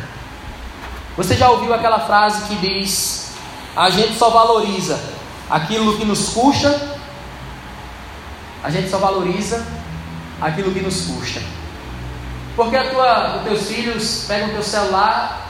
[1.17, 3.33] Você já ouviu aquela frase que diz:
[3.75, 5.01] a gente só valoriza
[5.49, 6.99] aquilo que nos custa,
[8.63, 9.67] a gente só valoriza
[10.41, 11.41] aquilo que nos custa.
[12.59, 15.49] Porque a tua, os teus filhos pegam o teu celular,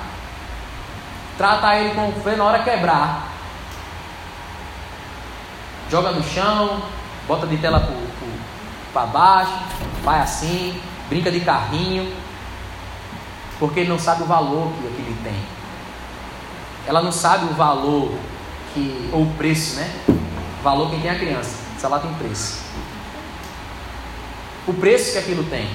[1.36, 3.28] trata ele com fé na hora quebrar
[5.90, 6.82] joga no chão,
[7.26, 7.88] bota de tela
[8.92, 9.52] para baixo,
[10.02, 12.12] vai assim, brinca de carrinho,
[13.58, 15.40] porque ele não sabe o valor que aquilo tem.
[16.86, 18.12] Ela não sabe o valor
[18.72, 19.90] que, ou o preço, né?
[20.08, 21.56] O valor quem tem a criança.
[21.76, 22.62] O celular tem preço.
[24.66, 25.68] O preço que aquilo tem.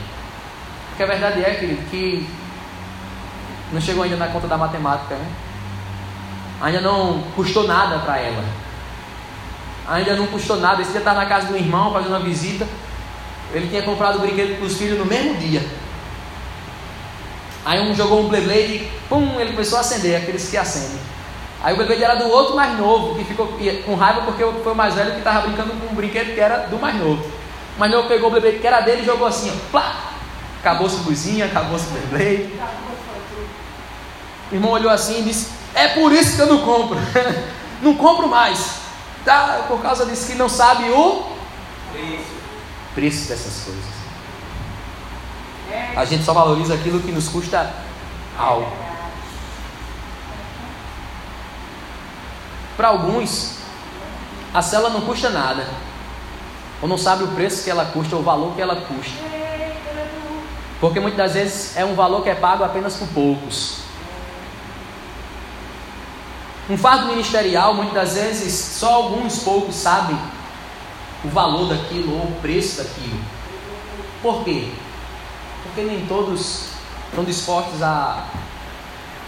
[0.93, 2.27] Porque a verdade é, querido, que
[3.71, 5.25] não chegou ainda na conta da matemática, né?
[6.61, 8.43] Ainda não custou nada para ela
[9.87, 10.81] ainda não custou nada.
[10.81, 12.67] Esse dia estava na casa do irmão fazendo uma visita.
[13.53, 15.63] Ele tinha comprado o brinquedo para os filhos no mesmo dia.
[17.65, 20.99] Aí um jogou um Beyblade e pum, ele começou a acender, aqueles que acendem.
[21.61, 24.75] Aí o Beyblade era do outro mais novo, que ficou com raiva porque foi o
[24.75, 27.23] mais velho que estava brincando com um brinquedo que era do mais novo.
[27.77, 30.12] O mais novo pegou o Beyblade que era dele e jogou assim, ó, plá!
[30.63, 32.53] Acabou-se luzinha, acabou-se Beyblade.
[34.49, 36.97] O irmão olhou assim e disse: É por isso que eu não compro.
[37.83, 38.75] não compro mais.
[39.25, 41.25] Tá, por causa disso que não sabe o
[41.91, 42.25] preço,
[42.95, 43.83] preço dessas coisas.
[45.97, 47.73] A gente só valoriza aquilo que nos custa
[48.37, 48.71] algo.
[52.77, 53.57] Para alguns,
[54.53, 55.67] a cela não custa nada.
[56.81, 59.42] Ou não sabe o preço que ela custa, ou o valor que ela custa.
[60.83, 63.77] Porque muitas das vezes é um valor que é pago apenas por poucos.
[66.69, 70.19] Um fardo ministerial, muitas das vezes, só alguns poucos sabem
[71.23, 73.17] o valor daquilo ou o preço daquilo.
[74.21, 74.73] Por quê?
[75.63, 76.71] Porque nem todos
[77.07, 78.27] estão dispostos a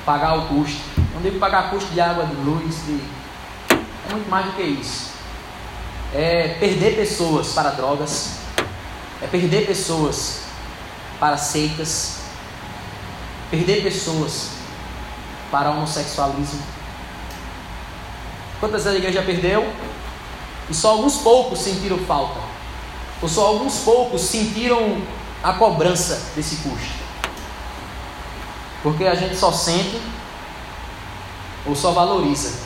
[0.05, 0.81] pagar o custo.
[1.13, 2.99] Não devo pagar custo de água, de luz, de...
[3.69, 5.11] é muito mais do que isso.
[6.13, 8.39] É perder pessoas para drogas,
[9.21, 10.43] é perder pessoas
[11.19, 12.19] para seitas,
[13.49, 14.49] perder pessoas
[15.51, 16.61] para homossexualismo.
[18.59, 19.71] Quantas a igreja perdeu?
[20.69, 22.39] E só alguns poucos sentiram falta.
[23.21, 25.01] Ou só alguns poucos sentiram
[25.43, 27.05] a cobrança desse custo.
[28.81, 30.01] Porque a gente só sente
[31.65, 32.59] ou só valoriza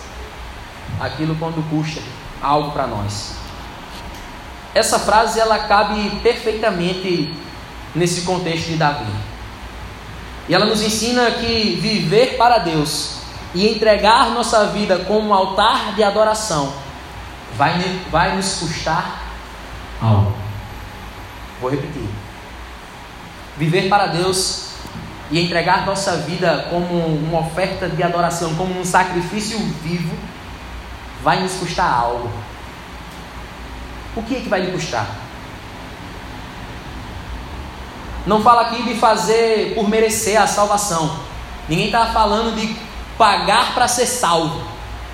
[1.00, 2.02] aquilo quando custa
[2.41, 3.36] algo para nós.
[4.74, 7.34] Essa frase ela cabe perfeitamente
[7.96, 9.12] nesse contexto de Davi.
[10.48, 13.20] E ela nos ensina que viver para Deus
[13.54, 16.74] e entregar nossa vida como altar de adoração
[17.56, 17.74] vai,
[18.10, 19.22] vai nos custar
[20.02, 20.34] algo.
[21.62, 22.08] Vou repetir.
[23.58, 24.70] Viver para Deus
[25.30, 30.16] e entregar nossa vida como uma oferta de adoração, como um sacrifício vivo,
[31.22, 32.32] vai nos custar algo.
[34.16, 35.08] O que é que vai lhe custar?
[38.30, 41.19] Não fala aqui de fazer por merecer a salvação.
[41.67, 42.75] Ninguém está falando de
[43.17, 44.61] pagar para ser salvo.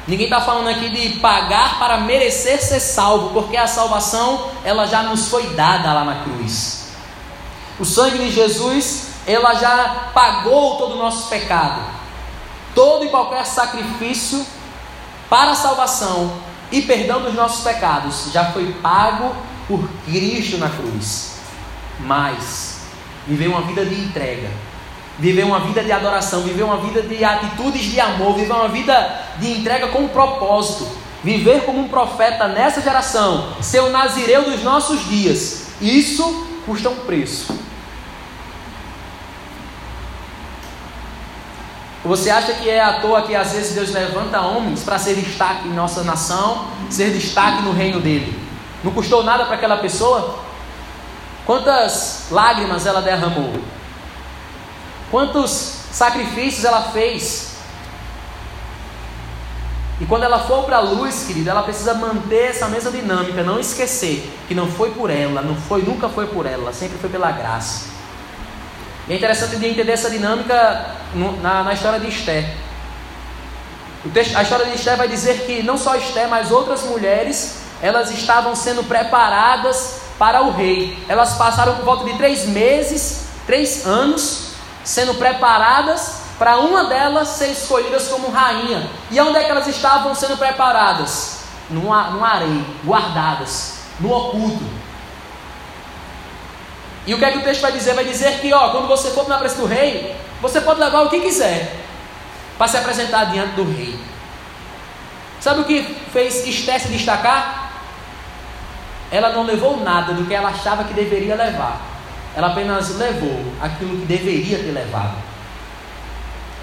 [0.06, 5.04] Ninguém está falando aqui de pagar para merecer ser salvo, porque a salvação ela já
[5.04, 6.90] nos foi dada lá na cruz.
[7.80, 11.84] O sangue de Jesus ela já pagou todo o nosso pecado.
[12.76, 14.46] Todo e qualquer sacrifício
[15.30, 16.34] para a salvação
[16.70, 19.34] e perdão dos nossos pecados já foi pago
[19.70, 21.38] por Cristo na cruz.
[22.02, 22.75] Mas
[23.28, 24.50] viver uma vida de entrega,
[25.18, 29.22] viver uma vida de adoração, viver uma vida de atitudes de amor, viver uma vida
[29.40, 30.88] de entrega com um propósito,
[31.24, 36.96] viver como um profeta nessa geração, ser o nazireu dos nossos dias, isso custa um
[36.98, 37.66] preço.
[42.04, 45.68] Você acha que é à toa que às vezes Deus levanta homens para ser destaque
[45.68, 48.40] em nossa nação, ser destaque no reino dele?
[48.84, 50.45] Não custou nada para aquela pessoa?
[51.46, 53.54] Quantas lágrimas ela derramou?
[55.12, 55.50] Quantos
[55.92, 57.56] sacrifícios ela fez?
[60.02, 63.60] E quando ela for para a luz, querida, ela precisa manter essa mesma dinâmica, não
[63.60, 67.32] esquecer que não foi por ela, não foi, nunca foi por ela, sempre foi pela
[67.32, 67.86] graça.
[69.08, 70.96] E é interessante de entender essa dinâmica
[71.42, 72.56] na, na história de Esther.
[74.36, 78.54] A história de Esther vai dizer que não só Esther, mas outras mulheres, elas estavam
[78.56, 80.98] sendo preparadas para o rei.
[81.08, 84.52] Elas passaram por volta de três meses, três anos,
[84.84, 88.90] sendo preparadas para uma delas ser escolhidas como rainha.
[89.10, 91.44] E onde é que elas estavam sendo preparadas?
[91.70, 94.64] Num areia, guardadas, no oculto.
[97.08, 97.94] E o que é que o texto vai dizer?
[97.94, 101.10] Vai dizer que, ó, quando você for na presença do rei, você pode levar o
[101.10, 101.86] que quiser
[102.58, 104.00] para se apresentar diante do rei.
[105.40, 107.65] Sabe o que fez Esté se destacar?
[109.12, 111.80] Ela não levou nada do que ela achava que deveria levar.
[112.36, 115.16] Ela apenas levou aquilo que deveria ter levado.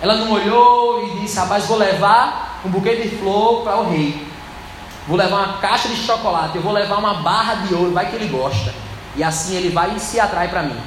[0.00, 4.26] Ela não olhou e disse: Rapaz, vou levar um buquê de flor para o rei.
[5.06, 6.56] Vou levar uma caixa de chocolate.
[6.56, 7.92] Eu vou levar uma barra de ouro.
[7.92, 8.74] Vai que ele gosta.
[9.16, 10.78] E assim ele vai e se atrai para mim.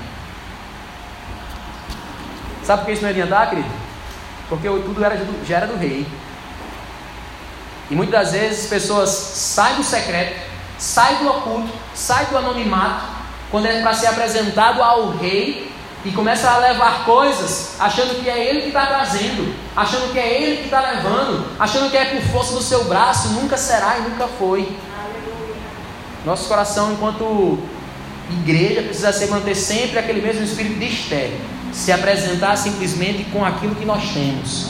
[2.63, 3.69] Sabe por que isso não ia adiantar, querido?
[4.49, 6.05] Porque tudo era, já era do rei.
[7.89, 10.39] E muitas das vezes pessoas saem do secreto,
[10.77, 13.05] saem do oculto, saem do anonimato,
[13.51, 15.71] quando é para ser apresentado ao rei
[16.03, 20.41] e começa a levar coisas, achando que é ele que está trazendo, achando que é
[20.41, 24.01] ele que está levando, achando que é por força do seu braço, nunca será e
[24.01, 24.77] nunca foi.
[26.23, 27.57] Nosso coração, enquanto
[28.29, 31.31] igreja precisa ser manter sempre aquele mesmo espírito de Esther,
[31.71, 34.67] se apresentar simplesmente com aquilo que nós temos,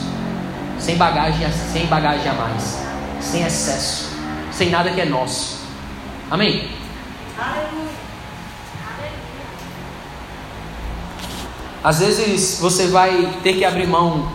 [0.80, 2.80] sem bagagem, sem bagagem a mais,
[3.20, 4.10] sem excesso,
[4.52, 5.55] sem nada que é nosso.
[6.30, 6.70] Amém?
[11.84, 14.32] Às vezes você vai ter que abrir mão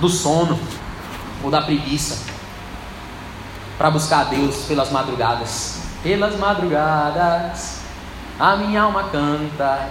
[0.00, 0.58] do sono
[1.42, 2.26] ou da preguiça
[3.78, 5.80] para buscar a Deus pelas madrugadas.
[6.02, 7.76] Pelas madrugadas
[8.38, 9.88] a minha alma canta.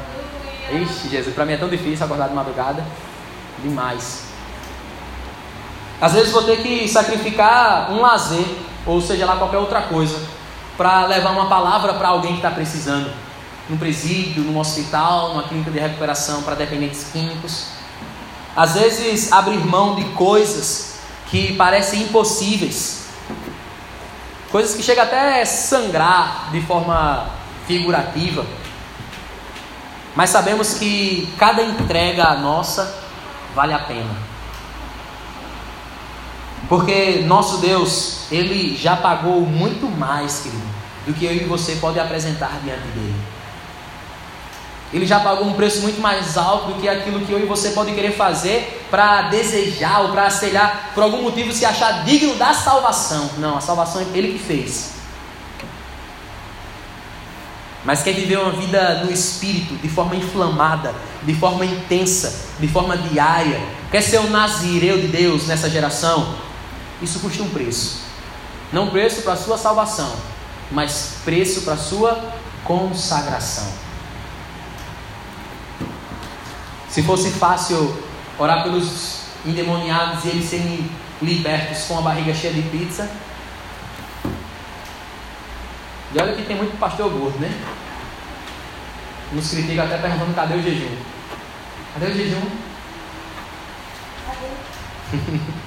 [0.71, 2.83] Ixi, Jesus, para mim é tão difícil acordar de madrugada.
[3.63, 4.25] Demais.
[5.99, 8.45] Às vezes vou ter que sacrificar um lazer,
[8.85, 10.19] ou seja lá qualquer outra coisa,
[10.77, 13.11] para levar uma palavra para alguém que está precisando.
[13.69, 17.67] Num presídio, num hospital, numa clínica de recuperação para dependentes químicos.
[18.55, 20.99] Às vezes abrir mão de coisas
[21.29, 23.07] que parecem impossíveis,
[24.51, 27.27] coisas que chegam até a sangrar de forma
[27.67, 28.45] figurativa,
[30.15, 33.03] mas sabemos que cada entrega nossa
[33.53, 34.34] vale a pena.
[36.67, 40.63] Porque nosso Deus, Ele já pagou muito mais, querido,
[41.05, 43.15] do que eu e você pode apresentar diante dele.
[44.93, 47.71] Ele já pagou um preço muito mais alto do que aquilo que eu e você
[47.71, 52.53] pode querer fazer para desejar ou para selhar, por algum motivo se achar digno da
[52.53, 53.29] salvação.
[53.37, 54.93] Não, a salvação é Ele que fez.
[57.83, 62.97] Mas quer viver uma vida no espírito, de forma inflamada, de forma intensa, de forma
[62.97, 63.61] diária.
[63.91, 66.44] Quer ser um nazireu de Deus nessa geração?
[67.01, 68.01] Isso custa um preço.
[68.71, 70.15] Não preço para a sua salvação,
[70.71, 72.33] mas preço para a sua
[72.63, 73.67] consagração.
[76.89, 77.95] Se fosse fácil
[78.39, 80.89] orar pelos endemoniados e eles serem
[81.21, 83.09] libertos com a barriga cheia de pizza.
[86.13, 87.51] E olha que tem muito pastor gordo, né?
[89.31, 90.95] Nos critica até perguntando cadê o jejum.
[91.93, 92.49] Cadê o jejum?
[94.25, 95.39] Cadê?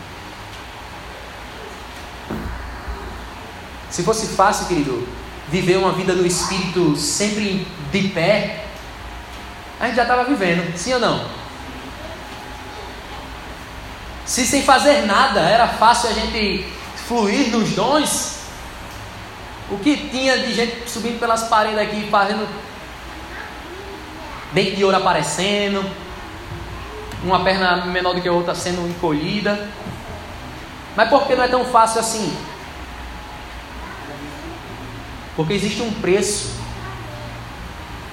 [3.90, 5.06] Se fosse fácil, querido,
[5.48, 8.64] viver uma vida no espírito sempre de pé,
[9.80, 11.24] a gente já estava vivendo, sim ou não?
[14.26, 16.66] Se sem fazer nada era fácil a gente
[17.06, 18.40] fluir nos dons,
[19.70, 22.46] o que tinha de gente subindo pelas paredes aqui, fazendo
[24.52, 25.84] dente de ouro aparecendo,
[27.22, 29.68] uma perna menor do que a outra sendo encolhida.
[30.96, 32.36] Mas por que não é tão fácil assim?
[35.38, 36.50] Porque existe um preço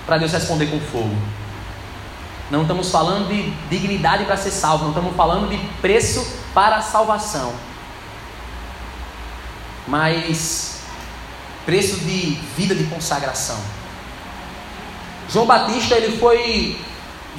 [0.05, 1.17] para Deus responder com fogo.
[2.51, 6.23] Não estamos falando de dignidade para ser salvo, não estamos falando de preço
[6.53, 7.51] para a salvação.
[9.88, 10.82] Mas
[11.65, 13.57] preço de vida de consagração.
[15.28, 16.80] João Batista, ele foi.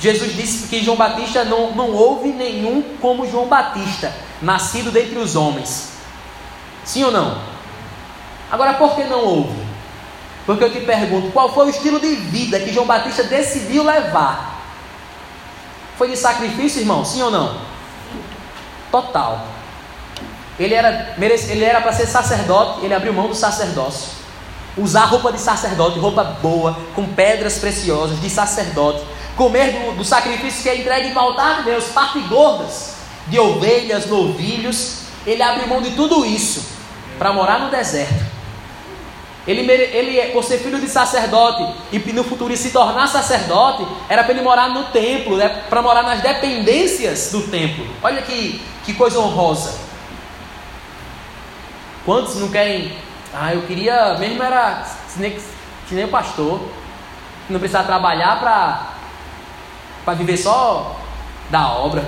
[0.01, 4.13] Jesus disse que João Batista não, não houve nenhum como João Batista,
[4.43, 5.93] nascido dentre os homens.
[6.85, 7.41] Sim ou não?
[8.51, 9.66] Agora, por que não houve?
[10.47, 14.63] Porque eu te pergunto, qual foi o estilo de vida que João Batista decidiu levar?
[15.99, 17.05] Foi de sacrifício, irmão?
[17.05, 17.61] Sim ou não?
[18.93, 19.45] Total.
[20.59, 24.11] Ele era ele era para ser sacerdote, ele abriu mão do sacerdócio.
[24.79, 29.03] Usar roupa de sacerdote, roupa boa, com pedras preciosas, de sacerdote.
[29.37, 32.95] Comer do, do sacrifício que é entregue para o altar de Deus, partes gordas
[33.27, 34.99] de ovelhas, novilhos.
[35.27, 36.65] Ele abriu mão de tudo isso
[37.19, 38.36] para morar no deserto
[39.47, 44.25] ele, ele, é, por ser filho de sacerdote e no futuro se tornar sacerdote, era
[44.25, 45.49] para ele morar no templo, né?
[45.71, 47.87] para morar nas dependências do templo.
[48.03, 49.79] Olha que, que coisa honrosa.
[52.05, 52.93] Quantos não querem?
[53.33, 55.39] Ah, eu queria, mesmo era que nem,
[55.89, 56.61] que nem o pastor,
[57.49, 58.41] não precisar trabalhar
[60.05, 60.97] para viver só
[61.51, 62.05] da obra.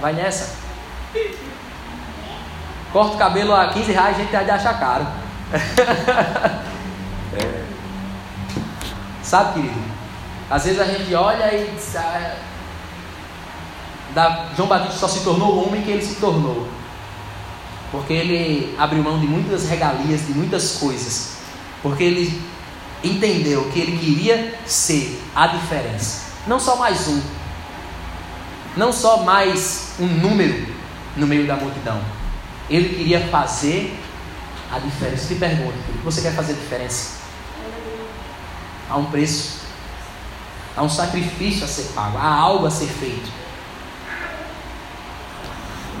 [0.00, 0.58] Vai nessa.
[2.92, 5.19] Corta o cabelo a 15 reais, a gente vai achar caro.
[7.36, 7.64] É.
[9.22, 9.80] Sabe, querido?
[10.50, 12.36] Às vezes a gente olha e diz, ah,
[14.14, 16.66] da, João Batista só se tornou o homem que ele se tornou.
[17.90, 21.38] Porque ele abriu mão de muitas regalias, de muitas coisas.
[21.82, 22.42] Porque ele
[23.02, 26.32] entendeu que ele queria ser a diferença.
[26.46, 27.20] Não só mais um.
[28.76, 30.66] Não só mais um número
[31.16, 32.00] no meio da multidão.
[32.68, 33.98] Ele queria fazer
[34.72, 35.28] a diferença.
[35.28, 37.20] Te pergunto, você quer fazer diferença?
[38.88, 39.60] Há um preço,
[40.76, 43.30] há um sacrifício a ser pago, há algo a ser feito.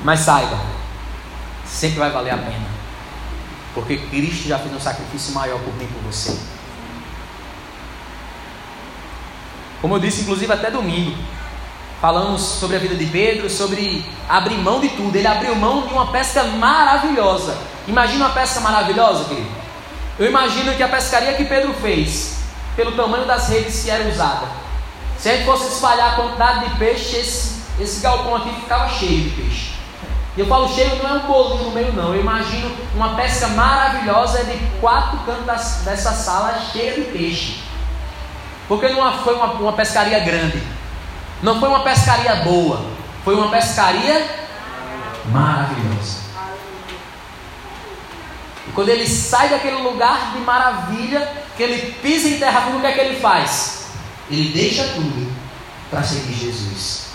[0.02, 0.58] Mas saiba,
[1.66, 2.66] sempre vai valer a pena,
[3.74, 6.36] porque Cristo já fez um sacrifício maior por mim e por você.
[9.80, 11.16] Como eu disse, inclusive até domingo,
[12.00, 15.14] falamos sobre a vida de Pedro, sobre abrir mão de tudo.
[15.16, 17.56] Ele abriu mão de uma pesca maravilhosa.
[17.90, 19.50] Imagina uma pesca maravilhosa, querido.
[20.18, 22.38] Eu imagino que a pescaria que Pedro fez,
[22.76, 24.46] pelo tamanho das redes que era usada,
[25.18, 29.24] se a gente fosse espalhar a quantidade de peixe, esse, esse galpão aqui ficava cheio
[29.24, 29.72] de peixe.
[30.36, 32.14] E eu falo cheio, não é um bolinho no meio, não.
[32.14, 37.60] Eu imagino uma pesca maravilhosa de quatro cantos das, dessa sala cheia de peixe.
[38.68, 40.62] Porque não foi uma, uma pescaria grande
[41.42, 42.84] não foi uma pescaria boa,
[43.24, 44.26] foi uma pescaria
[45.26, 45.89] maravilhosa.
[48.74, 52.86] Quando ele sai daquele lugar de maravilha, que ele pisa em terra firme, o que
[52.86, 53.86] é que ele faz?
[54.30, 55.32] Ele deixa tudo
[55.90, 57.10] para seguir Jesus.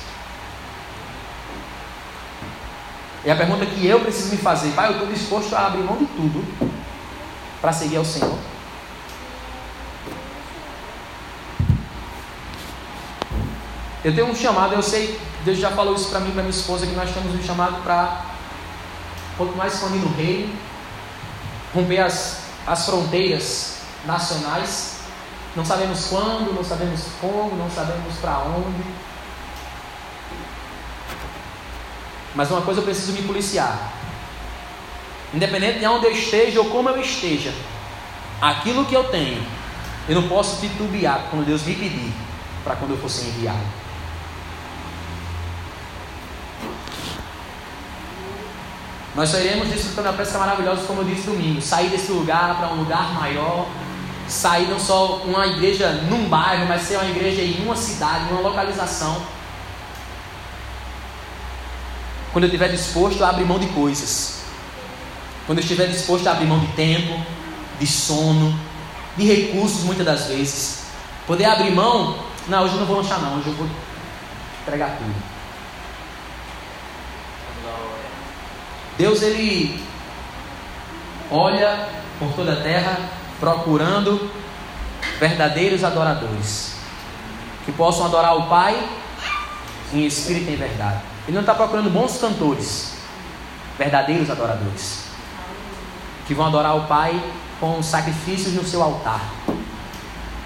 [3.24, 5.98] E a pergunta que eu preciso me fazer, pai, eu estou disposto a abrir mão
[5.98, 6.46] de tudo
[7.60, 8.38] para seguir ao Senhor.
[14.04, 16.56] Eu tenho um chamado, eu sei, Deus já falou isso para mim e para minha
[16.56, 18.24] esposa, que nós temos um chamado para
[19.36, 20.54] continuar expandindo o reino,
[21.76, 24.96] romper as, as fronteiras nacionais.
[25.56, 28.84] Não sabemos quando, não sabemos como, não sabemos para onde.
[32.34, 33.94] Mas uma coisa eu preciso me policiar.
[35.34, 37.54] Independente de onde eu esteja ou como eu esteja,
[38.42, 39.46] aquilo que eu tenho,
[40.08, 42.14] eu não posso titubear quando Deus me pedir
[42.64, 43.85] para quando eu for ser enviado.
[49.16, 51.62] Nós só iremos desfrutando a pesca maravilhosa, como eu disse domingo.
[51.62, 53.66] Sair desse lugar para um lugar maior.
[54.28, 58.32] Sair não só uma igreja num bairro, mas ser uma igreja em uma cidade, em
[58.34, 59.22] uma localização.
[62.34, 64.42] Quando eu estiver disposto a abrir mão de coisas.
[65.46, 67.18] Quando eu estiver disposto a abrir mão de tempo,
[67.80, 68.60] de sono,
[69.16, 70.84] de recursos muitas das vezes.
[71.26, 73.68] Poder abrir mão, não, hoje eu não vou lanchar não, hoje eu vou
[74.64, 75.35] entregar tudo.
[78.98, 79.84] Deus ele
[81.30, 82.98] olha por toda a terra
[83.40, 84.32] procurando
[85.20, 86.76] verdadeiros adoradores
[87.66, 88.78] que possam adorar o Pai
[89.94, 91.02] em espírito e em verdade.
[91.28, 92.98] Ele não está procurando bons cantores,
[93.78, 95.06] verdadeiros adoradores
[96.28, 97.22] que vão adorar o Pai
[97.60, 99.22] com sacrifícios no seu altar.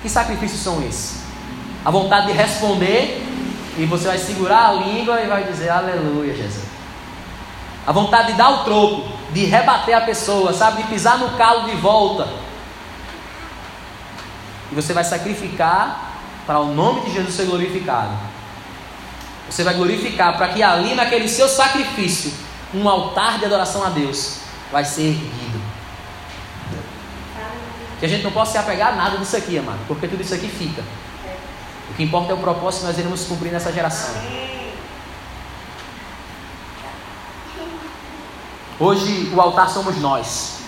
[0.02, 1.24] Que sacrifícios são esses?
[1.84, 3.26] A vontade de responder
[3.78, 6.69] e você vai segurar a língua e vai dizer aleluia, Jesus.
[7.90, 10.84] A vontade de dar o troco, de rebater a pessoa, sabe?
[10.84, 12.28] De pisar no calo de volta.
[14.72, 16.12] E você vai sacrificar
[16.46, 18.12] para o nome de Jesus ser glorificado.
[19.50, 22.32] Você vai glorificar para que ali, naquele seu sacrifício,
[22.76, 25.60] um altar de adoração a Deus vai ser erguido.
[28.00, 30.36] Que a gente não possa se apegar a nada disso aqui, amado, porque tudo isso
[30.36, 30.84] aqui fica.
[31.90, 34.14] O que importa é o propósito que nós iremos cumprir nessa geração.
[38.80, 40.60] Hoje o altar somos nós.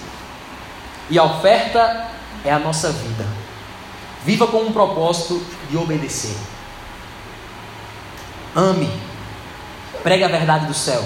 [1.10, 2.10] E a oferta
[2.44, 3.26] é a nossa vida.
[4.26, 6.36] Viva com um propósito de obedecer.
[8.56, 8.92] Ame.
[10.04, 11.04] Pregue a verdade do céu.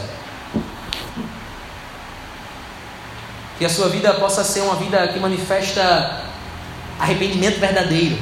[3.60, 6.26] Que a sua vida possa ser uma vida que manifesta
[7.00, 8.18] arrependimento verdadeiro,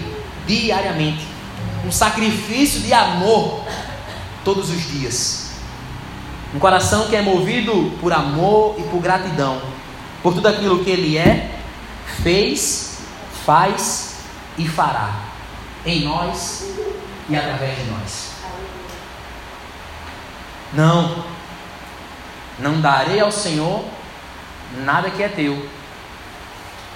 [0.45, 1.25] diariamente.
[1.85, 3.63] Um sacrifício de amor
[4.43, 5.42] todos os dias.
[6.53, 9.61] Um coração que é movido por amor e por gratidão,
[10.21, 11.59] por tudo aquilo que ele é,
[12.21, 12.99] fez,
[13.45, 14.17] faz
[14.57, 15.15] e fará
[15.85, 16.65] em nós
[17.27, 18.31] e através de nós.
[20.73, 21.23] Não,
[22.59, 23.83] não darei ao Senhor
[24.85, 25.67] nada que é teu,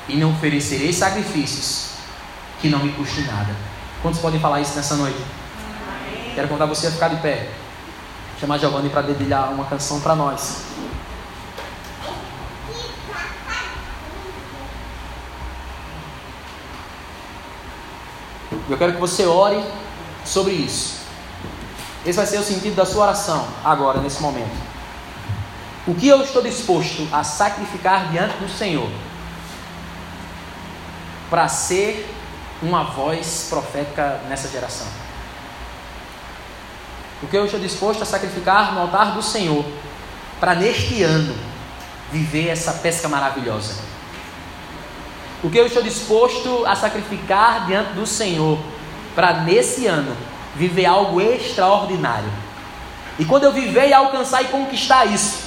[0.08, 1.91] e não oferecerei sacrifícios
[2.62, 3.55] que não me custem nada.
[4.01, 5.20] Quantos podem falar isso nessa noite?
[6.34, 7.49] Quero contar você a ficar de pé.
[8.40, 10.62] Chamar Giovanni para dedilhar uma canção para nós.
[18.70, 19.64] Eu quero que você ore
[20.26, 20.98] sobre isso.
[22.06, 24.56] Esse vai ser o sentido da sua oração agora, nesse momento.
[25.88, 28.90] O que eu estou disposto a sacrificar diante do Senhor
[31.30, 32.14] para ser
[32.62, 35.07] uma voz profética nessa geração?
[37.22, 39.65] O que eu estou disposto a sacrificar no altar do Senhor
[40.39, 41.36] para neste ano
[42.11, 43.76] viver essa pesca maravilhosa?
[45.43, 48.59] O que eu estou disposto a sacrificar diante do Senhor
[49.15, 50.15] para nesse ano
[50.55, 52.32] viver algo extraordinário?
[53.20, 55.39] E quando eu viver e alcançar e conquistar isso,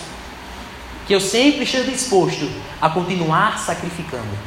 [1.06, 2.50] que eu sempre esteja disposto
[2.80, 4.38] a continuar sacrificando.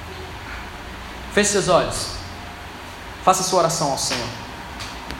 [1.34, 2.11] Feche seus olhos.
[3.24, 4.43] Faça sua oração ao Senhor.